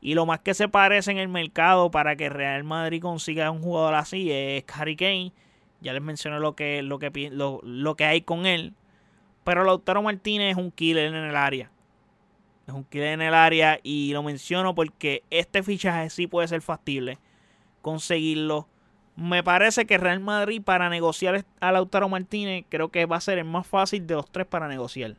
[0.00, 3.62] Y lo más que se parece en el mercado para que Real Madrid consiga un
[3.62, 5.32] jugador así es Harry Kane.
[5.80, 8.74] Ya les mencioné lo que, lo que, lo, que hay con él.
[9.44, 11.70] Pero Lautaro Martínez es un killer en el área.
[12.66, 16.62] Es un killer en el área y lo menciono porque este fichaje sí puede ser
[16.62, 17.18] factible
[17.80, 18.66] conseguirlo.
[19.14, 23.38] Me parece que Real Madrid para negociar a Lautaro Martínez creo que va a ser
[23.38, 25.16] el más fácil de los tres para negociar.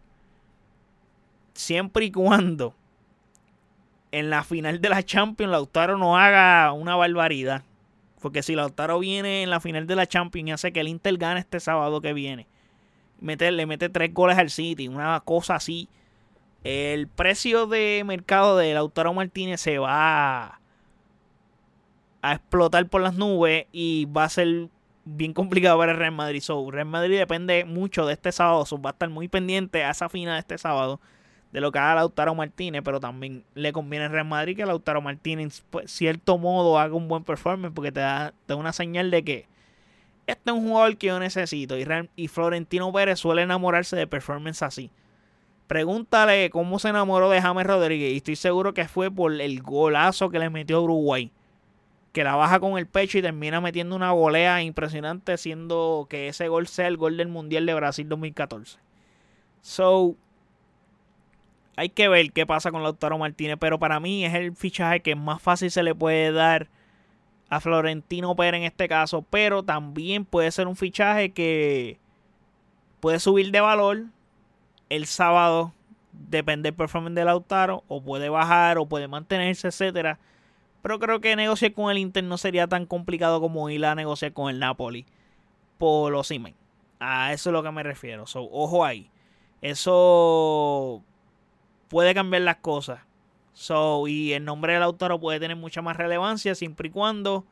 [1.53, 2.73] Siempre y cuando
[4.11, 7.63] en la final de la Champions Lautaro no haga una barbaridad.
[8.21, 11.17] Porque si Lautaro viene en la final de la Champions y hace que el Inter
[11.17, 12.47] gane este sábado que viene,
[13.19, 15.89] le mete tres goles al City, una cosa así,
[16.63, 20.59] el precio de mercado de Lautaro Martínez se va
[22.23, 24.69] a, explotar por las nubes y va a ser
[25.05, 26.41] bien complicado para el Real Madrid.
[26.41, 30.09] So, Real Madrid depende mucho de este sábado, va a estar muy pendiente a esa
[30.09, 30.99] final de este sábado
[31.53, 35.01] de lo que haga Lautaro Martínez, pero también le conviene al Real Madrid que Lautaro
[35.01, 39.45] Martínez, pues, cierto modo, haga un buen performance porque te da, una señal de que
[40.25, 41.77] este es un jugador que yo necesito.
[41.77, 44.89] Y, y Florentino Pérez suele enamorarse de performance así.
[45.67, 50.29] Pregúntale cómo se enamoró de James Rodríguez y estoy seguro que fue por el golazo
[50.29, 51.31] que le metió Uruguay.
[52.13, 56.47] Que la baja con el pecho y termina metiendo una golea impresionante, siendo que ese
[56.47, 58.79] gol sea el gol del Mundial de Brasil 2014.
[59.61, 60.15] So,
[61.75, 65.15] hay que ver qué pasa con Lautaro Martínez, pero para mí es el fichaje que
[65.15, 66.69] más fácil se le puede dar
[67.49, 71.97] a Florentino Pérez en este caso, pero también puede ser un fichaje que
[72.99, 74.05] puede subir de valor
[74.89, 75.73] el sábado,
[76.11, 80.19] depende del performance de Lautaro, o puede bajar, o puede mantenerse, etcétera.
[80.83, 84.33] Pero creo que negociar con el Inter no sería tan complicado como ir a negociar
[84.33, 85.05] con el Napoli
[85.77, 86.57] por los Siemens.
[86.99, 88.27] A eso es lo que me refiero.
[88.27, 89.09] So, ojo ahí.
[89.61, 91.01] Eso
[91.87, 92.99] puede cambiar las cosas.
[93.53, 97.45] So, y el nombre del autor puede tener mucha más relevancia siempre y cuando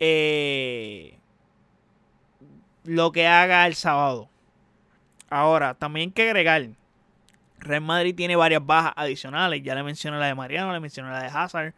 [0.00, 1.18] eh,
[2.84, 4.30] lo que haga el sábado.
[5.28, 6.68] Ahora, también hay que agregar.
[7.58, 9.62] Real Madrid tiene varias bajas adicionales.
[9.62, 11.74] Ya le mencioné la de Mariano, le mencioné la de Hazard.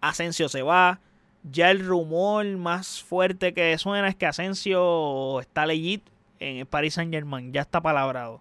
[0.00, 1.00] Asensio se va.
[1.50, 6.02] Ya el rumor más fuerte que suena es que Asensio está legit
[6.40, 7.52] en el Paris Saint Germain.
[7.52, 8.40] Ya está palabrado.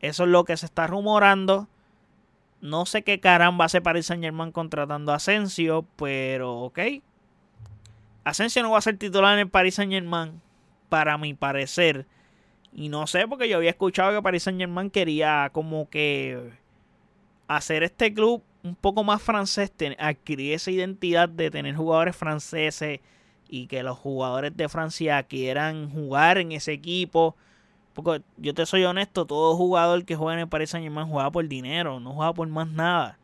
[0.00, 1.68] Eso es lo que se está rumorando.
[2.60, 6.78] No sé qué caramba hace Paris Saint Germain contratando a Asensio, pero ok.
[8.24, 10.40] Asensio no va a ser titular en el Paris Saint Germain,
[10.88, 12.06] para mi parecer.
[12.72, 16.52] Y no sé, porque yo había escuchado que Paris Saint Germain quería como que
[17.46, 23.00] hacer este club un poco más francés, adquirir esa identidad de tener jugadores franceses
[23.48, 27.36] y que los jugadores de Francia quieran jugar en ese equipo
[27.96, 31.30] porque yo te soy honesto, todo jugador que juega en el Paris Saint Germain juega
[31.30, 33.18] por dinero, no juega por más nada.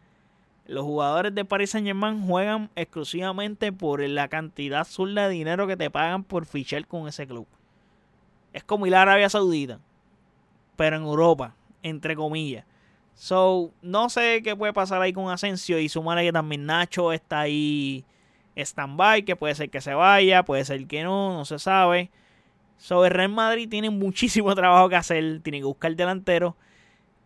[0.67, 5.77] Los jugadores de Paris Saint Germain juegan exclusivamente por la cantidad azul de dinero que
[5.77, 7.47] te pagan por fichar con ese club.
[8.55, 9.79] Es como ir a Arabia Saudita,
[10.77, 12.65] pero en Europa, entre comillas.
[13.15, 17.41] So, no sé qué puede pasar ahí con Asensio y sumarle que también Nacho está
[17.41, 18.05] ahí
[18.57, 22.11] stand-by, que puede ser que se vaya, puede ser que no, no se sabe.
[22.83, 25.41] Sobre Real Madrid tiene muchísimo trabajo que hacer.
[25.43, 26.57] Tiene que buscar delantero.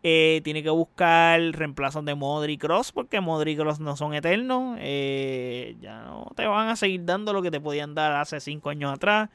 [0.03, 2.93] Eh, tiene que buscar reemplazos de Modric Cross.
[2.93, 4.77] Porque Modric Cross no son eternos.
[4.81, 8.69] Eh, ya no te van a seguir dando lo que te podían dar hace 5
[8.69, 9.31] años atrás.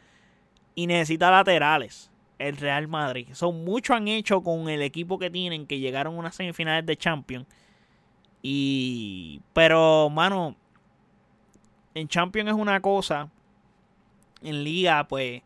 [0.76, 2.11] Y necesita laterales.
[2.48, 3.28] El Real Madrid.
[3.34, 5.68] Son mucho han hecho con el equipo que tienen.
[5.68, 7.48] Que llegaron a unas semifinales de Champions.
[8.42, 9.42] Y.
[9.54, 10.56] Pero, mano.
[11.94, 13.30] En Champions es una cosa.
[14.42, 15.44] En Liga, pues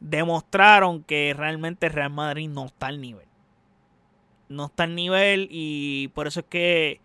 [0.00, 3.26] demostraron que realmente Real Madrid no está al nivel.
[4.48, 7.00] No está al nivel y por eso es que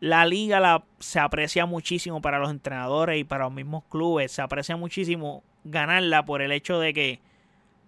[0.00, 4.32] la liga la, se aprecia muchísimo para los entrenadores y para los mismos clubes.
[4.32, 7.20] Se aprecia muchísimo ganarla por el hecho de que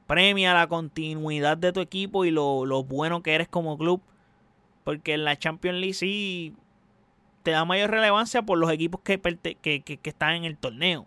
[0.09, 4.01] premia la continuidad de tu equipo y lo, bueno que eres como club.
[4.83, 6.55] Porque en la Champions League sí
[7.45, 11.07] te da mayor relevancia por los equipos que, que están en el torneo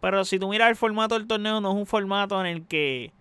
[0.00, 3.12] Pero si tú miras el formato del torneo, no es un formato en el que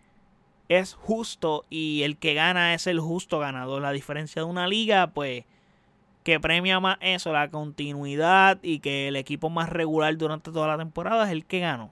[0.70, 3.82] es justo y el que gana es el justo ganador.
[3.82, 5.46] La diferencia de una liga, pues,
[6.24, 10.78] que premia más eso, la continuidad y que el equipo más regular durante toda la
[10.78, 11.92] temporada es el que ganó.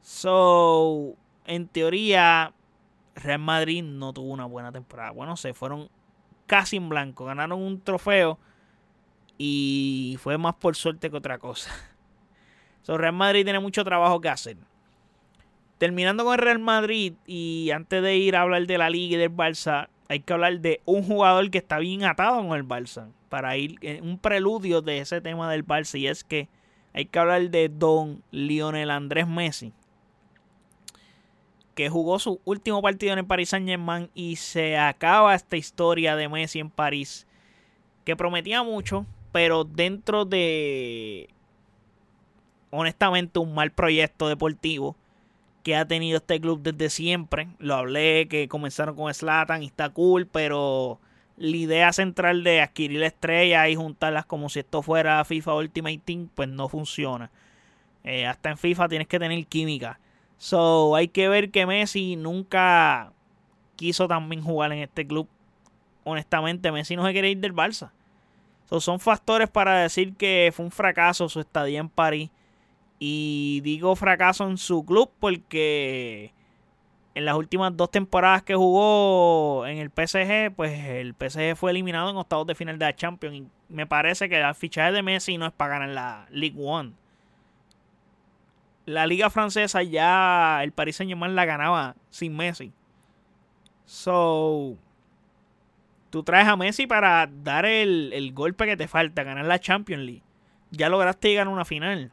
[0.00, 1.16] So,
[1.46, 2.52] en teoría,
[3.14, 5.10] Real Madrid no tuvo una buena temporada.
[5.10, 5.88] Bueno, se fueron
[6.46, 7.24] casi en blanco.
[7.24, 8.38] Ganaron un trofeo
[9.38, 11.70] y fue más por suerte que otra cosa.
[12.82, 14.58] So, Real Madrid tiene mucho trabajo que hacer.
[15.76, 19.18] Terminando con el Real Madrid y antes de ir a hablar de la Liga y
[19.18, 23.10] del Barça, hay que hablar de un jugador que está bien atado con el Barça.
[23.28, 25.98] Para ir un preludio de ese tema del Barça.
[25.98, 26.48] Y es que
[26.94, 29.72] hay que hablar de Don Lionel Andrés Messi
[31.76, 36.16] que jugó su último partido en el Paris Saint Germain y se acaba esta historia
[36.16, 37.26] de Messi en París
[38.04, 41.28] que prometía mucho, pero dentro de
[42.70, 44.96] honestamente un mal proyecto deportivo
[45.62, 47.48] que ha tenido este club desde siempre.
[47.58, 50.98] Lo hablé que comenzaron con Slatan y está cool, pero
[51.36, 56.00] la idea central de adquirir la estrella y juntarlas como si esto fuera FIFA Ultimate
[56.02, 57.30] Team, pues no funciona.
[58.02, 60.00] Eh, hasta en FIFA tienes que tener química.
[60.38, 63.12] So, hay que ver que Messi nunca
[63.76, 65.28] quiso también jugar en este club.
[66.04, 67.90] Honestamente, Messi no se quiere ir del Barça.
[68.68, 72.30] So, son factores para decir que fue un fracaso su estadía en París.
[72.98, 76.32] Y digo fracaso en su club porque
[77.14, 82.10] en las últimas dos temporadas que jugó en el PSG, pues el PSG fue eliminado
[82.10, 83.36] en octavos de final de la Champions.
[83.36, 86.92] Y me parece que el fichaje de Messi no es para ganar la League One
[88.86, 92.72] la liga francesa ya el Paris Saint Germain la ganaba sin Messi.
[93.84, 94.76] So,
[96.10, 100.22] tú traes a Messi para dar el, golpe que te falta, ganar la Champions League.
[100.70, 102.12] Ya lograste llegar a una final.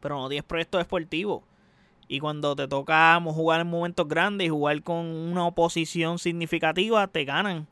[0.00, 1.44] Pero no tienes proyecto deportivo.
[2.08, 7.24] Y cuando te toca jugar en momentos grandes y jugar con una oposición significativa, te
[7.24, 7.66] ganan.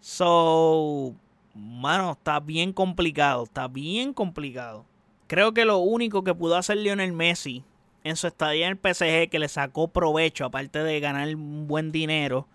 [0.00, 1.14] So,
[1.54, 3.44] mano, está bien complicado.
[3.44, 4.84] Está bien complicado.
[5.32, 7.64] Creo que lo único que pudo hacer Lionel Messi
[8.04, 11.90] en su estadía en el PSG que le sacó provecho, aparte de ganar un buen
[11.90, 12.46] dinero,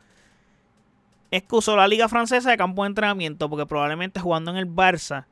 [1.32, 4.68] es que usó la liga francesa de campo de entrenamiento porque probablemente jugando en el
[4.68, 5.26] Barça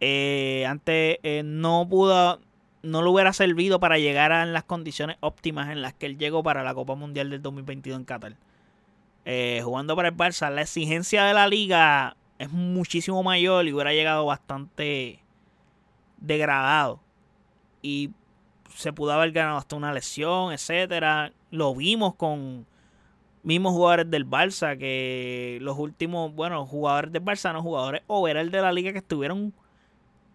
[0.00, 2.38] eh, antes eh, no pudo
[2.82, 6.42] no le hubiera servido para llegar a las condiciones óptimas en las que él llegó
[6.42, 8.36] para la Copa Mundial del 2022 en Qatar.
[9.24, 13.94] Eh, jugando para el Barça, la exigencia de la liga es muchísimo mayor y hubiera
[13.94, 15.20] llegado bastante
[16.20, 17.00] degradado.
[17.82, 18.10] Y
[18.74, 21.32] se pudo haber ganado hasta una lesión, etcétera.
[21.50, 22.66] Lo vimos con
[23.42, 28.60] mismos jugadores del Barça, que los últimos, bueno, jugadores del Barça, no jugadores el de
[28.60, 29.54] la liga que estuvieron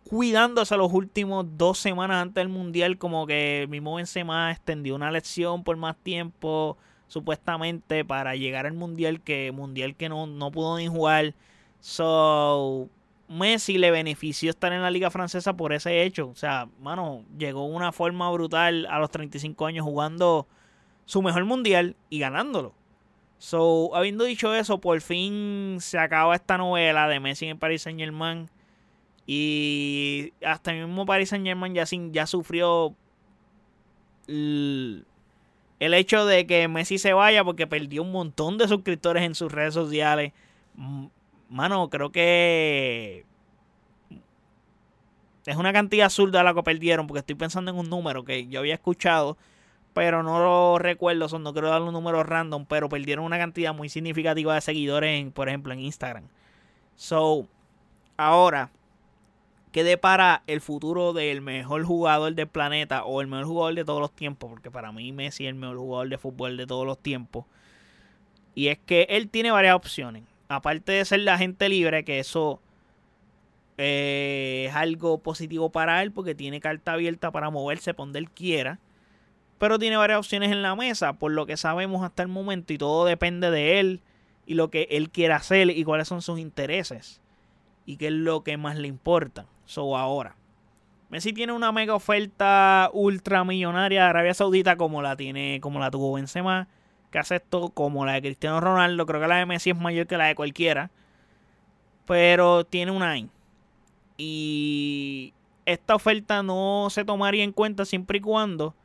[0.10, 5.12] cuidándose los últimos dos semanas antes del Mundial, como que el mismo Benzema extendió una
[5.12, 10.78] lesión por más tiempo, supuestamente, para llegar al Mundial, que Mundial que no, no pudo
[10.78, 11.34] ni jugar.
[11.80, 12.90] So,
[13.34, 16.30] Messi le benefició estar en la liga francesa por ese hecho.
[16.30, 20.48] O sea, mano, llegó una forma brutal a los 35 años jugando
[21.06, 22.74] su mejor mundial y ganándolo.
[23.40, 28.00] So, habiendo dicho eso, por fin se acaba esta novela de Messi en Paris Saint
[28.00, 28.50] Germain.
[29.26, 32.96] Y hasta el mismo Paris Saint Germain ya, ya sufrió
[34.28, 35.06] el,
[35.80, 39.52] el hecho de que Messi se vaya porque perdió un montón de suscriptores en sus
[39.52, 40.34] redes sociales
[41.54, 43.26] mano, creo que
[45.46, 48.60] es una cantidad absurda la que perdieron, porque estoy pensando en un número que yo
[48.60, 49.38] había escuchado,
[49.94, 53.74] pero no lo recuerdo, son, no quiero dar un número random, pero perdieron una cantidad
[53.74, 56.24] muy significativa de seguidores, en, por ejemplo, en Instagram.
[56.96, 57.48] So,
[58.18, 58.72] ahora,
[59.72, 64.02] ¿qué depara el futuro del mejor jugador del planeta o el mejor jugador de todos
[64.02, 64.50] los tiempos?
[64.50, 67.46] Porque para mí Messi es el mejor jugador de fútbol de todos los tiempos.
[68.56, 70.24] Y es que él tiene varias opciones
[70.56, 72.62] aparte de ser la gente libre, que eso
[73.78, 78.80] eh, es algo positivo para él porque tiene carta abierta para moverse donde él quiera.
[79.58, 82.78] Pero tiene varias opciones en la mesa, por lo que sabemos hasta el momento, y
[82.78, 84.02] todo depende de él
[84.46, 87.22] y lo que él quiera hacer y cuáles son sus intereses
[87.86, 89.46] y qué es lo que más le importa.
[89.66, 90.36] So ahora.
[91.10, 96.14] Messi tiene una mega oferta ultramillonaria de Arabia Saudita como la tiene, como la tuvo
[96.14, 96.68] Benzema
[97.14, 99.06] que hace esto como la de Cristiano Ronaldo.
[99.06, 100.90] Creo que la de Messi es mayor que la de cualquiera.
[102.08, 103.30] Pero tiene un año.
[104.18, 105.34] Y
[105.66, 108.76] esta oferta no se tomaría en cuenta siempre y cuando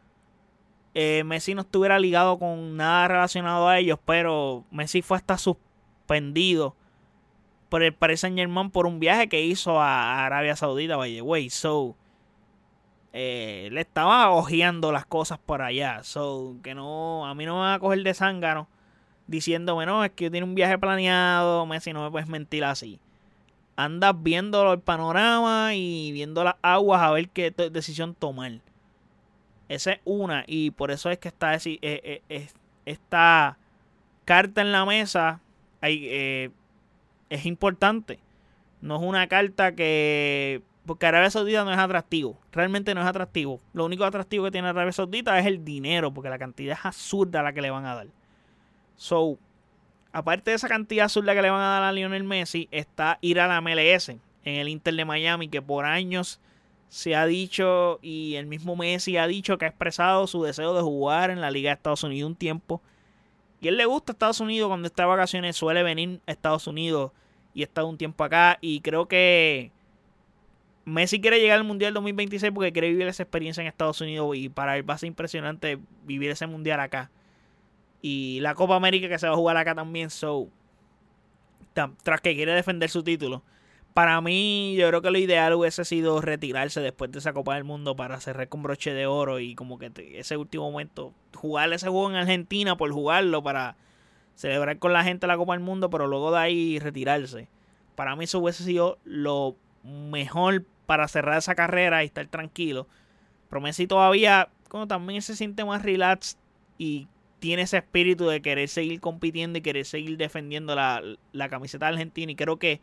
[0.95, 3.99] eh, Messi no estuviera ligado con nada relacionado a ellos.
[4.05, 6.76] Pero Messi fue hasta suspendido
[7.70, 11.51] por el Paris Saint Germain por un viaje que hizo a Arabia Saudita, by the.
[11.51, 11.97] So,
[13.12, 16.02] eh, le estaba ojeando las cosas por allá.
[16.04, 18.68] So, que no, a mí no me va a coger de zángano
[19.26, 23.00] diciendo, bueno, es que yo tengo un viaje planeado, Messi, no me puedes mentir así.
[23.76, 28.61] Andas viendo el panorama y viendo las aguas a ver qué decisión tomar.
[29.68, 32.48] Esa es una, y por eso es que está eh, eh,
[32.86, 33.59] esta
[34.24, 35.40] carta en la mesa
[35.82, 36.50] es
[37.44, 38.18] importante.
[38.80, 42.41] No es una carta que porque Arabia Saudita no es atractivo.
[42.51, 43.61] Realmente no es atractivo.
[43.74, 47.43] Lo único atractivo que tiene Arabia Saudita es el dinero, porque la cantidad es absurda
[47.43, 48.07] la que le van a dar.
[48.97, 49.39] So,
[50.12, 53.39] aparte de esa cantidad absurda que le van a dar a Lionel Messi, está ir
[53.39, 56.41] a la MLS en el Inter de Miami, que por años
[56.89, 60.80] se ha dicho, y el mismo Messi ha dicho que ha expresado su deseo de
[60.80, 62.80] jugar en la Liga de Estados Unidos un tiempo.
[63.61, 67.12] Y él le gusta Estados Unidos cuando está de vacaciones, suele venir a Estados Unidos
[67.53, 68.57] y está un tiempo acá.
[68.62, 69.70] Y creo que
[70.89, 74.49] Messi quiere llegar al Mundial 2026 porque quiere vivir esa experiencia en Estados Unidos y
[74.49, 77.11] para él va a ser impresionante vivir ese Mundial acá.
[78.01, 80.49] Y la Copa América que se va a jugar acá también, so,
[82.03, 83.43] tras que quiere defender su título.
[83.95, 87.64] Para mí, yo creo que lo ideal hubiese sido retirarse después de esa Copa del
[87.64, 91.89] Mundo para cerrar con broche de oro y como que ese último momento, jugar ese
[91.89, 93.76] juego en Argentina por jugarlo para
[94.36, 97.49] celebrar con la gente la Copa del Mundo, pero luego de ahí retirarse.
[97.97, 102.86] Para mí eso hubiese sido lo mejor para cerrar esa carrera y estar tranquilo.
[103.51, 106.39] Pero Messi todavía, como también se siente más relax
[106.78, 107.09] y
[107.41, 112.32] tiene ese espíritu de querer seguir compitiendo y querer seguir defendiendo la, la camiseta Argentina.
[112.32, 112.80] Y creo que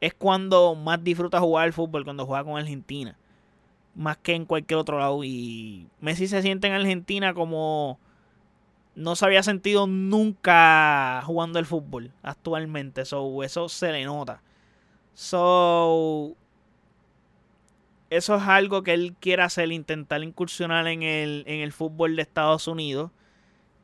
[0.00, 3.18] es cuando más disfruta jugar el fútbol, cuando juega con Argentina.
[3.96, 5.24] Más que en cualquier otro lado.
[5.24, 7.98] Y Messi se siente en Argentina como
[8.94, 13.04] no se había sentido nunca jugando el fútbol actualmente.
[13.04, 14.40] So, eso se le nota.
[15.14, 16.36] So,
[18.16, 22.22] eso es algo que él quiere hacer, intentar incursionar en el, en el fútbol de
[22.22, 23.10] Estados Unidos.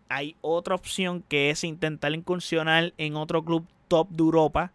[0.09, 4.73] Hay otra opción que es intentar incursionar en otro club top de Europa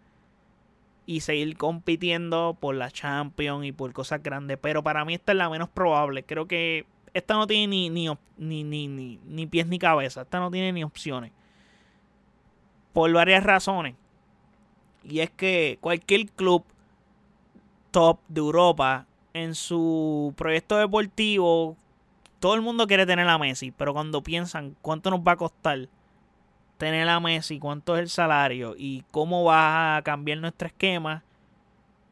[1.06, 4.58] y seguir compitiendo por la Champions y por cosas grandes.
[4.62, 6.24] Pero para mí esta es la menos probable.
[6.24, 10.24] Creo que esta no tiene ni, ni, ni, ni, ni pies ni cabeza.
[10.24, 11.32] Esta no tiene ni opciones.
[12.92, 13.96] Por varias razones.
[15.04, 16.64] Y es que cualquier club
[17.92, 19.06] top de Europa
[19.36, 21.76] en su proyecto deportivo,
[22.40, 25.90] todo el mundo quiere tener a Messi, pero cuando piensan cuánto nos va a costar
[26.78, 31.22] tener a Messi, cuánto es el salario y cómo va a cambiar nuestro esquema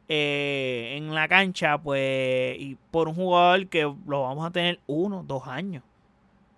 [0.06, 5.24] eh, en la cancha, pues, y por un jugador que lo vamos a tener uno,
[5.26, 5.82] dos años.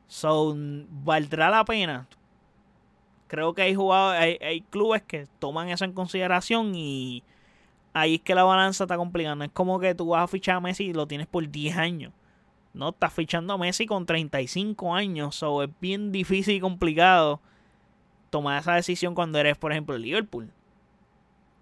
[0.09, 2.09] So, ¿valdrá la pena?
[3.29, 7.23] Creo que hay jugadores, hay clubes que toman eso en consideración y
[7.97, 9.45] ahí es que la balanza está complicando.
[9.45, 12.13] Es como que tú vas a fichar a Messi y lo tienes por 10 años.
[12.75, 15.35] No, estás fichando a Messi con 35 años.
[15.37, 17.41] So es bien difícil y complicado
[18.29, 20.51] tomar esa decisión cuando eres, por ejemplo, Liverpool.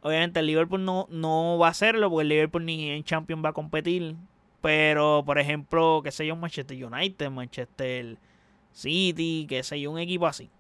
[0.03, 3.51] Obviamente el Liverpool no, no va a hacerlo porque el Liverpool ni en Champions va
[3.51, 4.17] a competir.
[4.61, 8.19] Pero, por ejemplo, que sé yo, Manchester United, Manchester
[8.73, 10.51] City, que sé yo, un equipo así.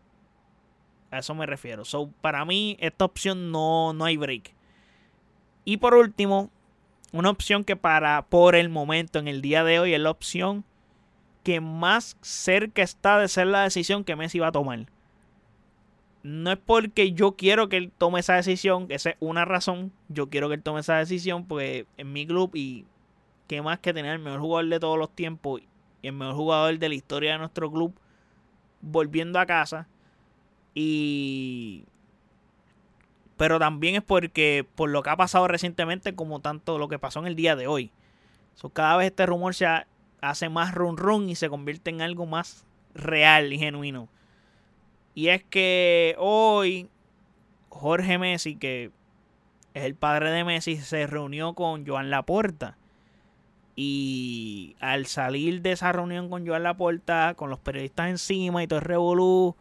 [1.10, 1.84] A eso me refiero.
[1.84, 4.53] So, para mí, esta opción no, no hay break.
[5.64, 6.50] Y por último,
[7.12, 10.64] una opción que para por el momento, en el día de hoy, es la opción
[11.42, 14.86] que más cerca está de ser la decisión que Messi va a tomar.
[16.22, 19.92] No es porque yo quiero que él tome esa decisión, esa es una razón.
[20.08, 22.86] Yo quiero que él tome esa decisión porque en mi club y
[23.46, 25.60] qué más que tener el mejor jugador de todos los tiempos
[26.02, 27.94] y el mejor jugador de la historia de nuestro club
[28.80, 29.86] volviendo a casa.
[30.74, 31.83] Y
[33.36, 37.20] pero también es porque por lo que ha pasado recientemente como tanto lo que pasó
[37.20, 37.90] en el día de hoy.
[38.72, 39.66] cada vez este rumor se
[40.20, 42.64] hace más run run y se convierte en algo más
[42.94, 44.08] real y genuino.
[45.14, 46.88] Y es que hoy
[47.68, 48.90] Jorge Messi, que
[49.74, 52.78] es el padre de Messi, se reunió con Joan Laporta.
[53.76, 58.78] Y al salir de esa reunión con Joan Laporta, con los periodistas encima y todo
[58.78, 59.56] el revolú,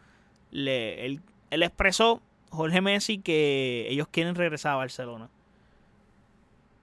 [0.51, 2.21] le, él expresó
[2.53, 5.29] Jorge Messi que ellos quieren regresar a Barcelona.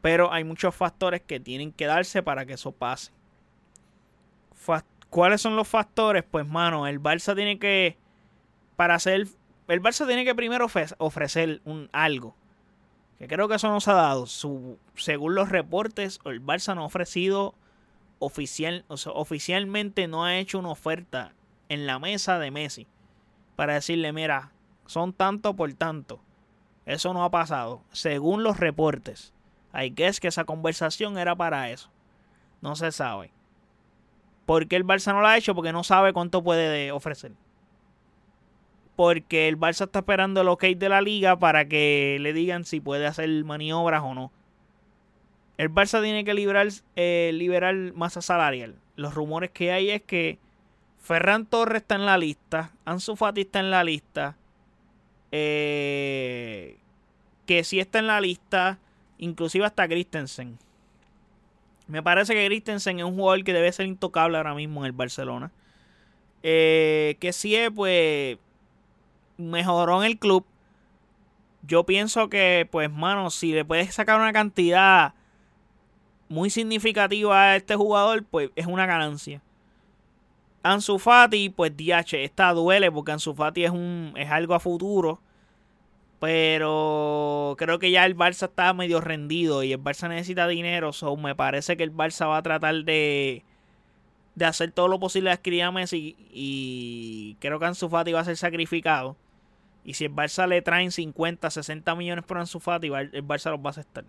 [0.03, 3.13] Pero hay muchos factores que tienen que darse para que eso pase.
[5.11, 6.25] ¿Cuáles son los factores?
[6.29, 7.97] Pues, mano, el Barça tiene que.
[8.77, 9.27] Para hacer.
[9.69, 10.67] El Barça tiene que primero
[10.99, 12.35] ofrecer un, algo.
[13.19, 14.27] Que creo que eso no se ha dado.
[14.27, 17.55] Según los reportes, el Barça no ha ofrecido
[18.19, 21.33] oficial, o sea, oficialmente no ha hecho una oferta
[21.69, 22.87] en la mesa de Messi.
[23.57, 24.53] Para decirle, mira,
[24.91, 26.21] son tanto por tanto.
[26.85, 29.33] Eso no ha pasado, según los reportes.
[29.71, 31.91] Hay que es que esa conversación era para eso.
[32.61, 33.31] No se sabe.
[34.47, 35.55] ¿Por qué el Barça no lo ha hecho?
[35.55, 37.31] Porque no sabe cuánto puede ofrecer.
[38.97, 42.81] Porque el Barça está esperando el ok de la liga para que le digan si
[42.81, 44.33] puede hacer maniobras o no.
[45.57, 46.67] El Barça tiene que liberar,
[46.97, 48.75] eh, liberar masa salarial.
[48.97, 50.41] Los rumores que hay es que
[50.99, 54.37] Ferran Torres está en la lista, Ansu Fati está en la lista,
[55.33, 56.79] eh,
[57.47, 58.79] que sí está en la lista,
[59.19, 60.59] inclusive hasta Christensen.
[61.87, 64.93] Me parece que Christensen es un jugador que debe ser intocable ahora mismo en el
[64.93, 65.51] Barcelona.
[66.43, 68.39] Eh, que sí, pues
[69.37, 70.45] mejoró en el club.
[71.63, 75.15] Yo pienso que, pues, mano, si le puedes sacar una cantidad
[76.29, 79.43] muy significativa a este jugador, pues es una ganancia.
[80.63, 85.21] Ansu Fati, pues DH, esta duele porque Ansu Fati es, un, es algo a futuro.
[86.19, 90.93] Pero creo que ya el Barça está medio rendido y el Barça necesita dinero.
[90.93, 93.43] So me parece que el Barça va a tratar de,
[94.35, 96.17] de hacer todo lo posible de adquirir a Messi.
[96.31, 99.17] Y creo que Ansu Fati va a ser sacrificado.
[99.83, 103.61] Y si el Barça le traen 50, 60 millones por Ansu Fati, el Barça los
[103.61, 104.05] va a aceptar.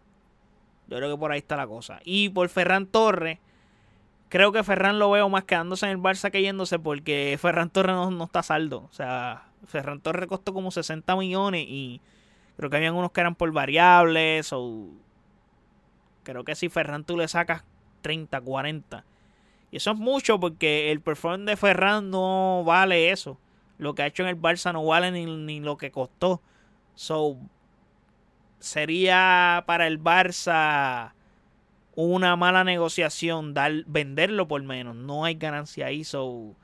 [0.89, 2.01] Yo creo que por ahí está la cosa.
[2.03, 3.39] Y por Ferran Torres
[4.31, 7.93] Creo que Ferran lo veo más quedándose en el Barça que yéndose porque Ferran Torres
[7.93, 8.87] no, está saldo.
[8.89, 11.99] O sea, Ferran Torres costó como 60 millones y
[12.55, 14.87] creo que habían unos que eran por variables o...
[16.23, 17.65] Creo que si Ferran tú le sacas
[18.03, 19.03] 30, 40.
[19.69, 23.37] Y eso es mucho porque el performance de Ferran no vale eso.
[23.79, 26.41] Lo que ha hecho en el Barça no vale ni, ni lo que costó.
[26.95, 27.35] So,
[28.59, 31.11] sería para el Barça
[31.95, 34.95] una mala negociación dar, venderlo por menos.
[34.95, 36.03] No hay ganancia ahí.
[36.03, 36.55] So,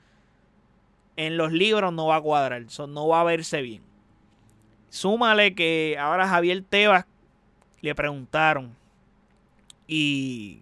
[1.15, 2.65] en los libros no va a cuadrar.
[2.88, 3.84] no va a verse bien.
[4.89, 7.05] Súmale que ahora Javier Tebas
[7.82, 8.75] le preguntaron.
[9.88, 10.61] Y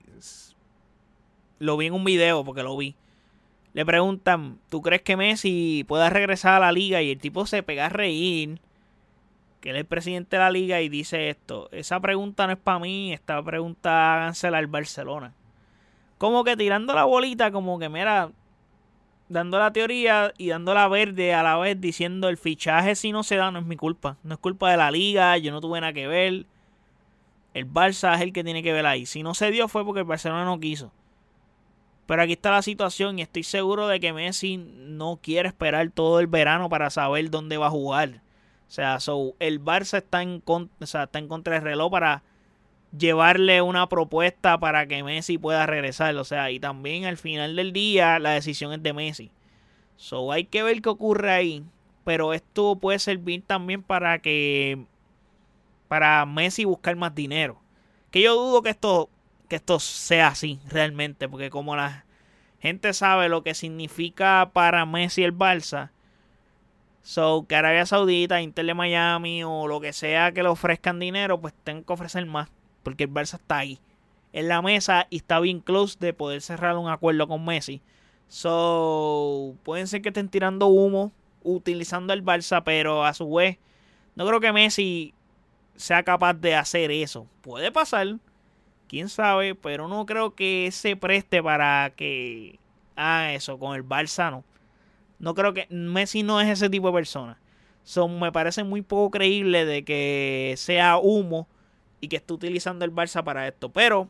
[1.59, 2.95] lo vi en un video porque lo vi.
[3.73, 7.01] Le preguntan, ¿tú crees que Messi pueda regresar a la liga?
[7.01, 8.61] Y el tipo se pega a reír
[9.65, 11.69] que él es el presidente de la liga y dice esto.
[11.71, 15.33] Esa pregunta no es para mí, esta pregunta hágansela al Barcelona.
[16.19, 18.29] Como que tirando la bolita, como que mira,
[19.27, 23.23] dando la teoría y dando la verde a la vez, diciendo el fichaje si no
[23.23, 24.17] se da no es mi culpa.
[24.21, 26.45] No es culpa de la liga, yo no tuve nada que ver.
[27.55, 29.07] El Barça es el que tiene que ver ahí.
[29.07, 30.91] Si no se dio fue porque el Barcelona no quiso.
[32.05, 36.19] Pero aquí está la situación y estoy seguro de que Messi no quiere esperar todo
[36.19, 38.21] el verano para saber dónde va a jugar.
[38.67, 38.97] O sea,
[39.39, 40.43] el Barça está en,
[40.79, 42.23] está en contra del reloj para
[42.97, 46.15] llevarle una propuesta para que Messi pueda regresar.
[46.15, 49.31] O sea, y también al final del día la decisión es de Messi.
[49.97, 51.63] So, hay que ver qué ocurre ahí.
[52.03, 54.85] Pero esto puede servir también para que
[55.87, 57.59] para Messi buscar más dinero.
[58.11, 59.09] Que yo dudo que esto
[59.47, 62.05] que esto sea así realmente, porque como la
[62.59, 65.91] gente sabe lo que significa para Messi el Barça,
[67.05, 71.39] So, que Arabia Saudita, Inter de Miami o lo que sea que le ofrezcan dinero,
[71.39, 72.49] pues tengan que ofrecer más.
[72.81, 73.79] Porque el Barça está ahí.
[74.33, 77.83] En la mesa y está bien close de poder cerrar un acuerdo con Messi.
[78.27, 81.11] So, pueden ser que estén tirando humo
[81.43, 83.59] utilizando el Barça, pero a su vez,
[84.15, 85.13] no creo que Messi
[85.75, 87.27] sea capaz de hacer eso.
[87.41, 88.17] Puede pasar,
[88.87, 92.57] quién sabe, pero no creo que se preste para que
[92.95, 94.43] haga eso con el Barça, no.
[95.19, 97.39] No creo que Messi no es ese tipo de persona.
[97.83, 101.47] Son, me parece muy poco creíble de que sea humo
[102.01, 103.69] y que esté utilizando el Barça para esto.
[103.69, 104.09] Pero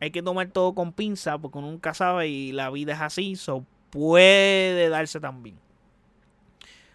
[0.00, 3.36] hay que tomar todo con pinza porque nunca sabe y la vida es así.
[3.36, 5.58] So puede darse también.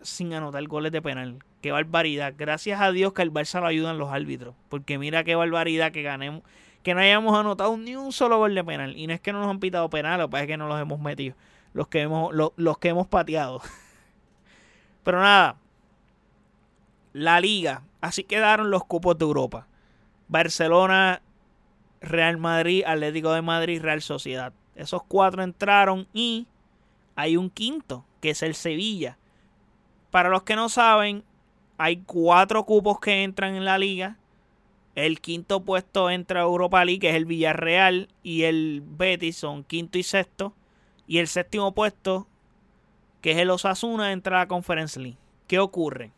[0.00, 1.38] sin anotar goles de penal.
[1.60, 2.34] Qué barbaridad.
[2.36, 4.56] Gracias a Dios que el Barça lo ayudan los árbitros.
[4.68, 6.42] Porque mira qué barbaridad que ganemos.
[6.82, 8.96] Que no hayamos anotado ni un solo gol de penal.
[8.96, 10.68] Y no es que no nos han pitado penal, lo que pasa es que no
[10.68, 11.36] los hemos metido.
[11.74, 13.62] Los que hemos, los que hemos pateado.
[15.04, 15.56] Pero nada.
[17.12, 17.82] La liga.
[18.00, 19.66] Así quedaron los cupos de Europa.
[20.28, 21.22] Barcelona,
[22.00, 24.52] Real Madrid, Atlético de Madrid, Real Sociedad.
[24.74, 26.46] Esos cuatro entraron y
[27.14, 29.18] hay un quinto, que es el Sevilla.
[30.10, 31.24] Para los que no saben,
[31.78, 34.16] hay cuatro cupos que entran en la liga.
[34.94, 39.64] El quinto puesto entra a Europa League, que es el Villarreal, y el Betis son
[39.64, 40.54] quinto y sexto.
[41.06, 42.26] Y el séptimo puesto,
[43.20, 45.18] que es el Osasuna, entra a la Conference League.
[45.46, 46.12] ¿Qué ocurre?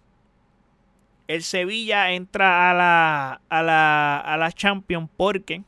[1.26, 5.62] El Sevilla entra a la, a la, a la Champions porque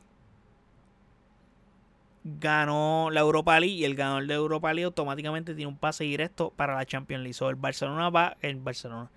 [2.23, 6.51] ganó la Europa League y el ganador de Europa League automáticamente tiene un pase directo
[6.55, 7.33] para la Champions League.
[7.33, 9.09] So, el Barcelona va en Barcelona.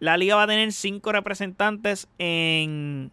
[0.00, 3.10] La liga va a tener cinco representantes en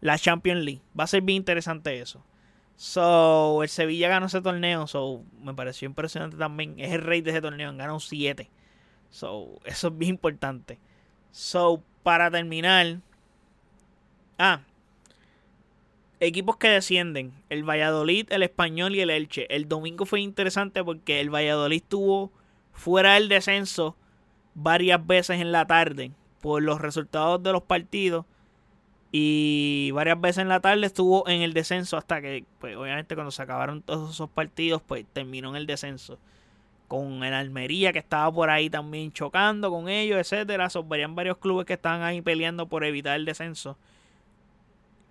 [0.00, 0.82] la Champions League.
[0.98, 2.24] Va a ser bien interesante eso.
[2.76, 4.86] So, el Sevilla ganó ese torneo.
[4.86, 6.78] So, me pareció impresionante también.
[6.78, 7.74] Es el rey de ese torneo.
[7.74, 8.50] Ganó 7.
[9.10, 10.78] So, eso es bien importante.
[11.32, 12.98] So, para terminar.
[14.38, 14.60] Ah,
[16.20, 19.46] equipos que descienden, el Valladolid, el Español y el Elche.
[19.54, 22.32] El domingo fue interesante porque el Valladolid estuvo
[22.72, 23.96] fuera del descenso
[24.56, 28.24] varias veces en la tarde por los resultados de los partidos
[29.12, 33.30] y varias veces en la tarde estuvo en el descenso hasta que, pues obviamente cuando
[33.30, 36.18] se acabaron todos esos partidos, pues terminó en el descenso.
[36.88, 40.70] Con el Almería que estaba por ahí también chocando con ellos, etcétera.
[40.70, 43.76] Son varios clubes que estaban ahí peleando por evitar el descenso.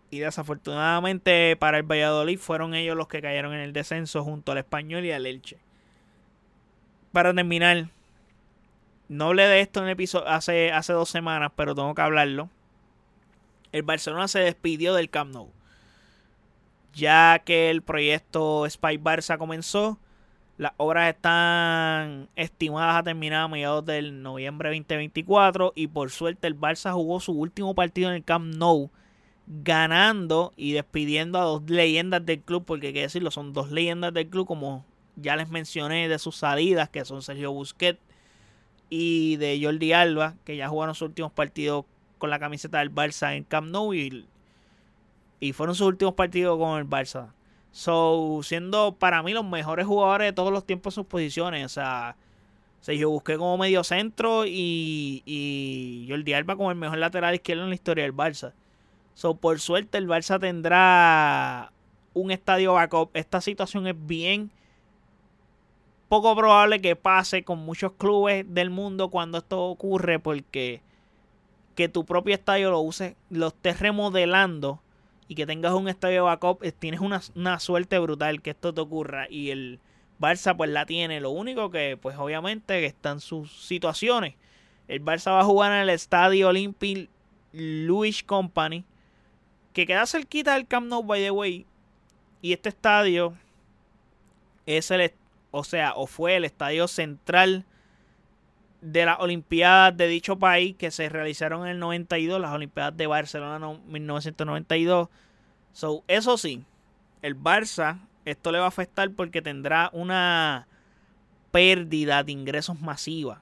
[0.10, 4.60] Y desafortunadamente para el Valladolid fueron ellos los que cayeron en el descenso junto al
[4.60, 5.58] Español y al Elche.
[7.12, 7.88] Para terminar,
[9.08, 12.50] no hablé de esto en episodio hace, hace dos semanas, pero tengo que hablarlo.
[13.72, 15.52] El Barcelona se despidió del Camp Nou.
[16.94, 20.00] Ya que el proyecto Spy Barça comenzó,
[20.58, 26.58] las obras están estimadas a terminar a mediados del noviembre 2024 y por suerte el
[26.58, 28.90] Barça jugó su último partido en el Camp Nou
[29.48, 34.14] ganando y despidiendo a dos leyendas del club, porque hay que decirlo, son dos leyendas
[34.14, 34.86] del club, como
[35.16, 38.00] ya les mencioné de sus salidas, que son Sergio Busquets
[38.98, 41.84] y de Jordi Alba, que ya jugaron sus últimos partidos
[42.18, 44.26] con la camiseta del Barça en Camp Nou y,
[45.42, 47.34] y fueron sus últimos partidos con el Barça.
[47.72, 51.66] So, siendo para mí los mejores jugadores de todos los tiempos en sus posiciones.
[51.66, 52.16] O sea,
[52.80, 57.70] Sergio Busquets como medio centro y, y Jordi Alba como el mejor lateral izquierdo en
[57.70, 58.54] la historia del Barça.
[59.14, 61.74] So, por suerte el Barça tendrá
[62.14, 63.10] un estadio backup.
[63.14, 64.52] Esta situación es bien
[66.08, 70.82] poco probable que pase con muchos clubes del mundo cuando esto ocurre porque
[71.76, 74.82] que tu propio estadio lo uses, lo estés remodelando
[75.28, 78.82] y que tengas un estadio backup, eh, tienes una, una suerte brutal que esto te
[78.82, 79.80] ocurra y el
[80.20, 81.20] Barça pues la tiene.
[81.20, 84.36] Lo único que pues obviamente están sus situaciones.
[84.88, 87.10] El Barça va a jugar en el Estadio Olympic
[87.52, 88.86] Louis Company
[89.74, 91.66] que queda cerquita del Camp Nou, by the way.
[92.42, 93.34] Y este estadio
[94.66, 95.12] es el,
[95.56, 97.64] o sea, o fue el estadio central
[98.82, 103.08] de las Olimpiadas de dicho país que se realizaron en el 92, las Olimpiadas de
[103.08, 105.08] Barcelona en 1992.
[105.72, 106.66] So, eso sí,
[107.22, 110.68] el Barça, esto le va a afectar porque tendrá una
[111.52, 113.42] pérdida de ingresos masiva.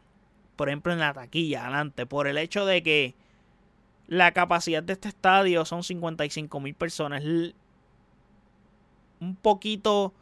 [0.55, 3.15] Por ejemplo, en la taquilla, adelante, por el hecho de que
[4.05, 7.23] la capacidad de este estadio son 55 mil personas.
[9.19, 10.13] Un poquito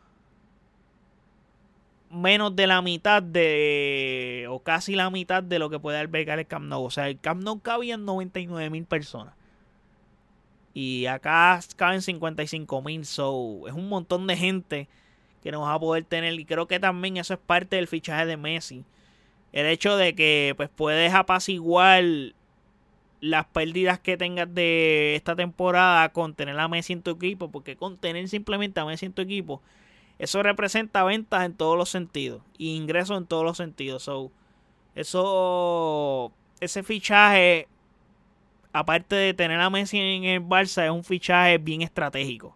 [2.12, 4.48] menos de la mitad de.
[4.50, 6.84] o casi la mitad de lo que puede albergar el Camp Nou.
[6.84, 9.34] O sea, el Camp Nou cabía en 99 mil personas.
[10.74, 13.06] Y acá caben 55 mil.
[13.06, 14.90] So, es un montón de gente
[15.44, 16.34] que nos va a poder tener.
[16.40, 18.86] Y creo que también eso es parte del fichaje de Messi.
[19.54, 22.04] el hecho de que pues puedes apaciguar
[23.22, 27.76] las pérdidas que tengas de esta temporada con tener a Messi en tu equipo, porque
[27.76, 29.62] con tener simplemente a Messi en tu equipo,
[30.22, 34.04] eso representa ventas en todos los sentidos y ingresos en todos los sentidos.
[34.04, 34.32] So,
[34.94, 37.68] eso, ese fichaje,
[38.72, 42.56] aparte de tener a Messi en el Barça, es un fichaje bien estratégico.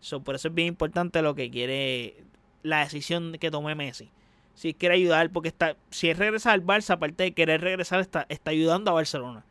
[0.00, 2.24] So, por eso es bien importante lo que quiere
[2.62, 4.10] la decisión que tome Messi
[4.54, 8.26] si quiere ayudar, porque está, si él regresa al Barça, aparte de querer regresar, está,
[8.28, 9.44] está ayudando a Barcelona,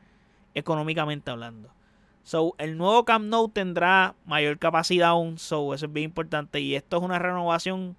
[0.53, 1.69] económicamente hablando.
[2.23, 6.61] So, el nuevo Camp Nou tendrá mayor capacidad aún, so, eso es bien importante.
[6.61, 7.95] Y esto es una renovación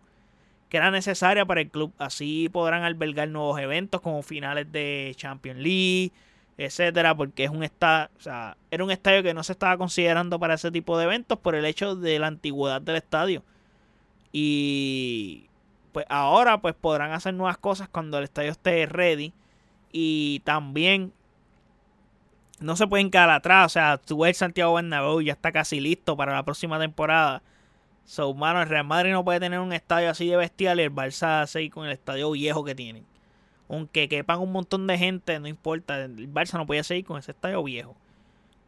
[0.69, 1.93] que era necesaria para el club.
[1.99, 6.13] Así podrán albergar nuevos eventos como finales de Champions League,
[6.57, 10.39] etcétera, porque es un estadio, o sea, era un estadio que no se estaba considerando
[10.39, 13.43] para ese tipo de eventos por el hecho de la antigüedad del estadio.
[14.33, 15.49] Y
[15.93, 19.33] pues ahora pues podrán hacer nuevas cosas cuando el estadio esté ready.
[19.93, 21.13] Y también
[22.65, 23.67] no se pueden quedar atrás.
[23.67, 27.43] O sea, tú el Santiago Bernabéu ya está casi listo para la próxima temporada.
[28.05, 30.93] So, mano, el Real Madrid no puede tener un estadio así de bestial y el
[30.93, 33.05] Barça seguir con el estadio viejo que tienen.
[33.69, 36.05] Aunque quepan un montón de gente, no importa.
[36.05, 37.97] El Barça no puede seguir con ese estadio viejo.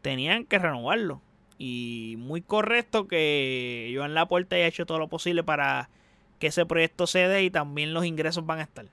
[0.03, 1.20] Tenían que renovarlo.
[1.59, 5.88] Y muy correcto que Joan Laporte haya hecho todo lo posible para
[6.38, 8.86] que ese proyecto se dé y también los ingresos van a estar.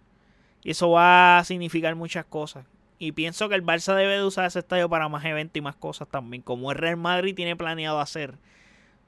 [0.64, 2.66] Y eso va a significar muchas cosas.
[3.04, 5.76] Y pienso que el Barça debe de usar ese estadio para más eventos y más
[5.76, 6.41] cosas también.
[6.41, 8.38] Como el Real Madrid tiene planeado hacer.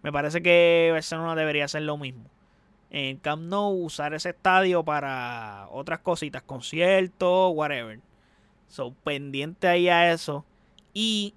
[0.04, 2.26] Me parece que Barcelona debería hacer lo mismo.
[2.90, 8.02] En Camp Nou usar ese estadio para otras cositas, conciertos, whatever.
[8.68, 10.44] So, pendiente ahí a eso.
[10.94, 11.34] Y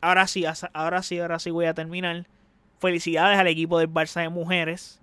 [0.00, 0.44] ahora sí,
[0.74, 2.28] ahora sí, ahora sí voy a terminar.
[2.78, 5.02] Felicidades al equipo del Barça de mujeres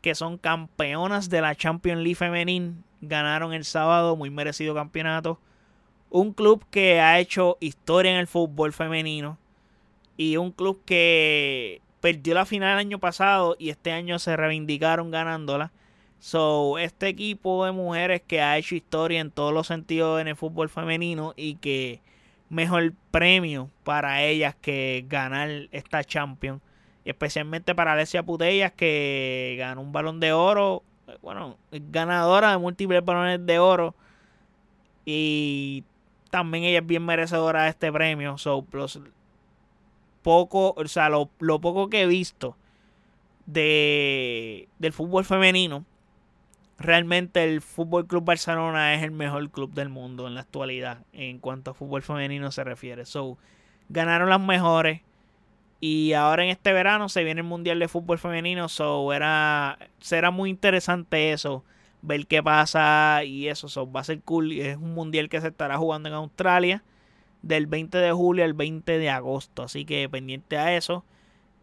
[0.00, 5.40] que son campeonas de la Champions League femenil, ganaron el sábado, muy merecido campeonato.
[6.10, 9.38] Un club que ha hecho historia en el fútbol femenino
[10.16, 15.10] y un club que perdió la final el año pasado y este año se reivindicaron
[15.10, 15.72] ganándola.
[16.18, 20.36] So, este equipo de mujeres que ha hecho historia en todos los sentidos en el
[20.36, 22.00] fútbol femenino y que
[22.48, 26.62] mejor premio para ellas que ganar esta Champions
[27.06, 30.82] especialmente para Alessia Putellas que ganó un balón de oro,
[31.22, 33.94] bueno, ganadora de múltiples balones de oro
[35.04, 35.84] y
[36.36, 38.36] también ella es bien merecedora de este premio.
[38.36, 38.62] So,
[40.22, 42.58] poco, o sea, lo, poco que he visto
[43.46, 45.86] de, del fútbol femenino,
[46.78, 51.38] realmente el Fútbol Club Barcelona es el mejor club del mundo en la actualidad en
[51.38, 53.06] cuanto a fútbol femenino se refiere.
[53.06, 53.38] So,
[53.88, 55.00] ganaron las mejores.
[55.80, 60.30] Y ahora en este verano se viene el Mundial de Fútbol Femenino, so era, será
[60.30, 61.64] muy interesante eso,
[62.06, 64.52] ver qué pasa y eso, so, va a ser cool.
[64.52, 66.82] Es un Mundial que se estará jugando en Australia
[67.42, 71.04] del 20 de julio al 20 de agosto, así que pendiente a eso,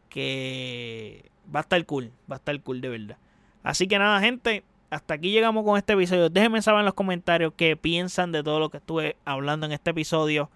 [0.10, 3.18] que va a estar cool, va a estar cool de verdad.
[3.64, 6.30] Así que nada, gente, hasta aquí llegamos con este episodio.
[6.30, 9.92] Déjenme saber en los comentarios qué piensan de todo lo que estuve hablando en este
[9.92, 10.50] episodio.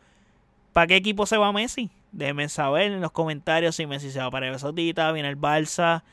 [0.73, 1.89] ¿Para qué equipo se va Messi?
[2.11, 6.03] Déjenme saber en los comentarios si Messi se va para Arabia Saudita, viene el Barça,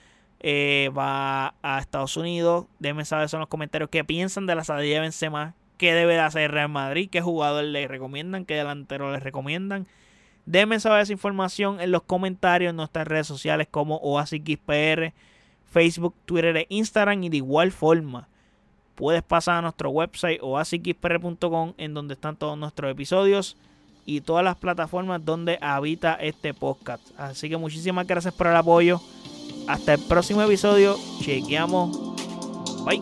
[0.47, 2.67] eh, va a Estados Unidos.
[2.79, 6.21] Déjenme saber en los comentarios qué piensan de la salida de Benzema, qué debe de
[6.21, 9.87] hacer Real Madrid, qué jugador le recomiendan, qué delantero les recomiendan.
[10.45, 15.15] Déjenme saber esa información en los comentarios en nuestras redes sociales como OASIXPR,
[15.65, 17.25] Facebook, Twitter e Instagram.
[17.25, 18.29] Y de igual forma,
[18.97, 23.57] puedes pasar a nuestro website oasixpr.com en donde están todos nuestros episodios
[24.05, 27.03] y todas las plataformas donde habita este podcast.
[27.19, 29.01] Así que muchísimas gracias por el apoyo.
[29.67, 30.97] Hasta el próximo episodio.
[31.21, 31.97] Chequeamos.
[32.85, 33.01] Bye.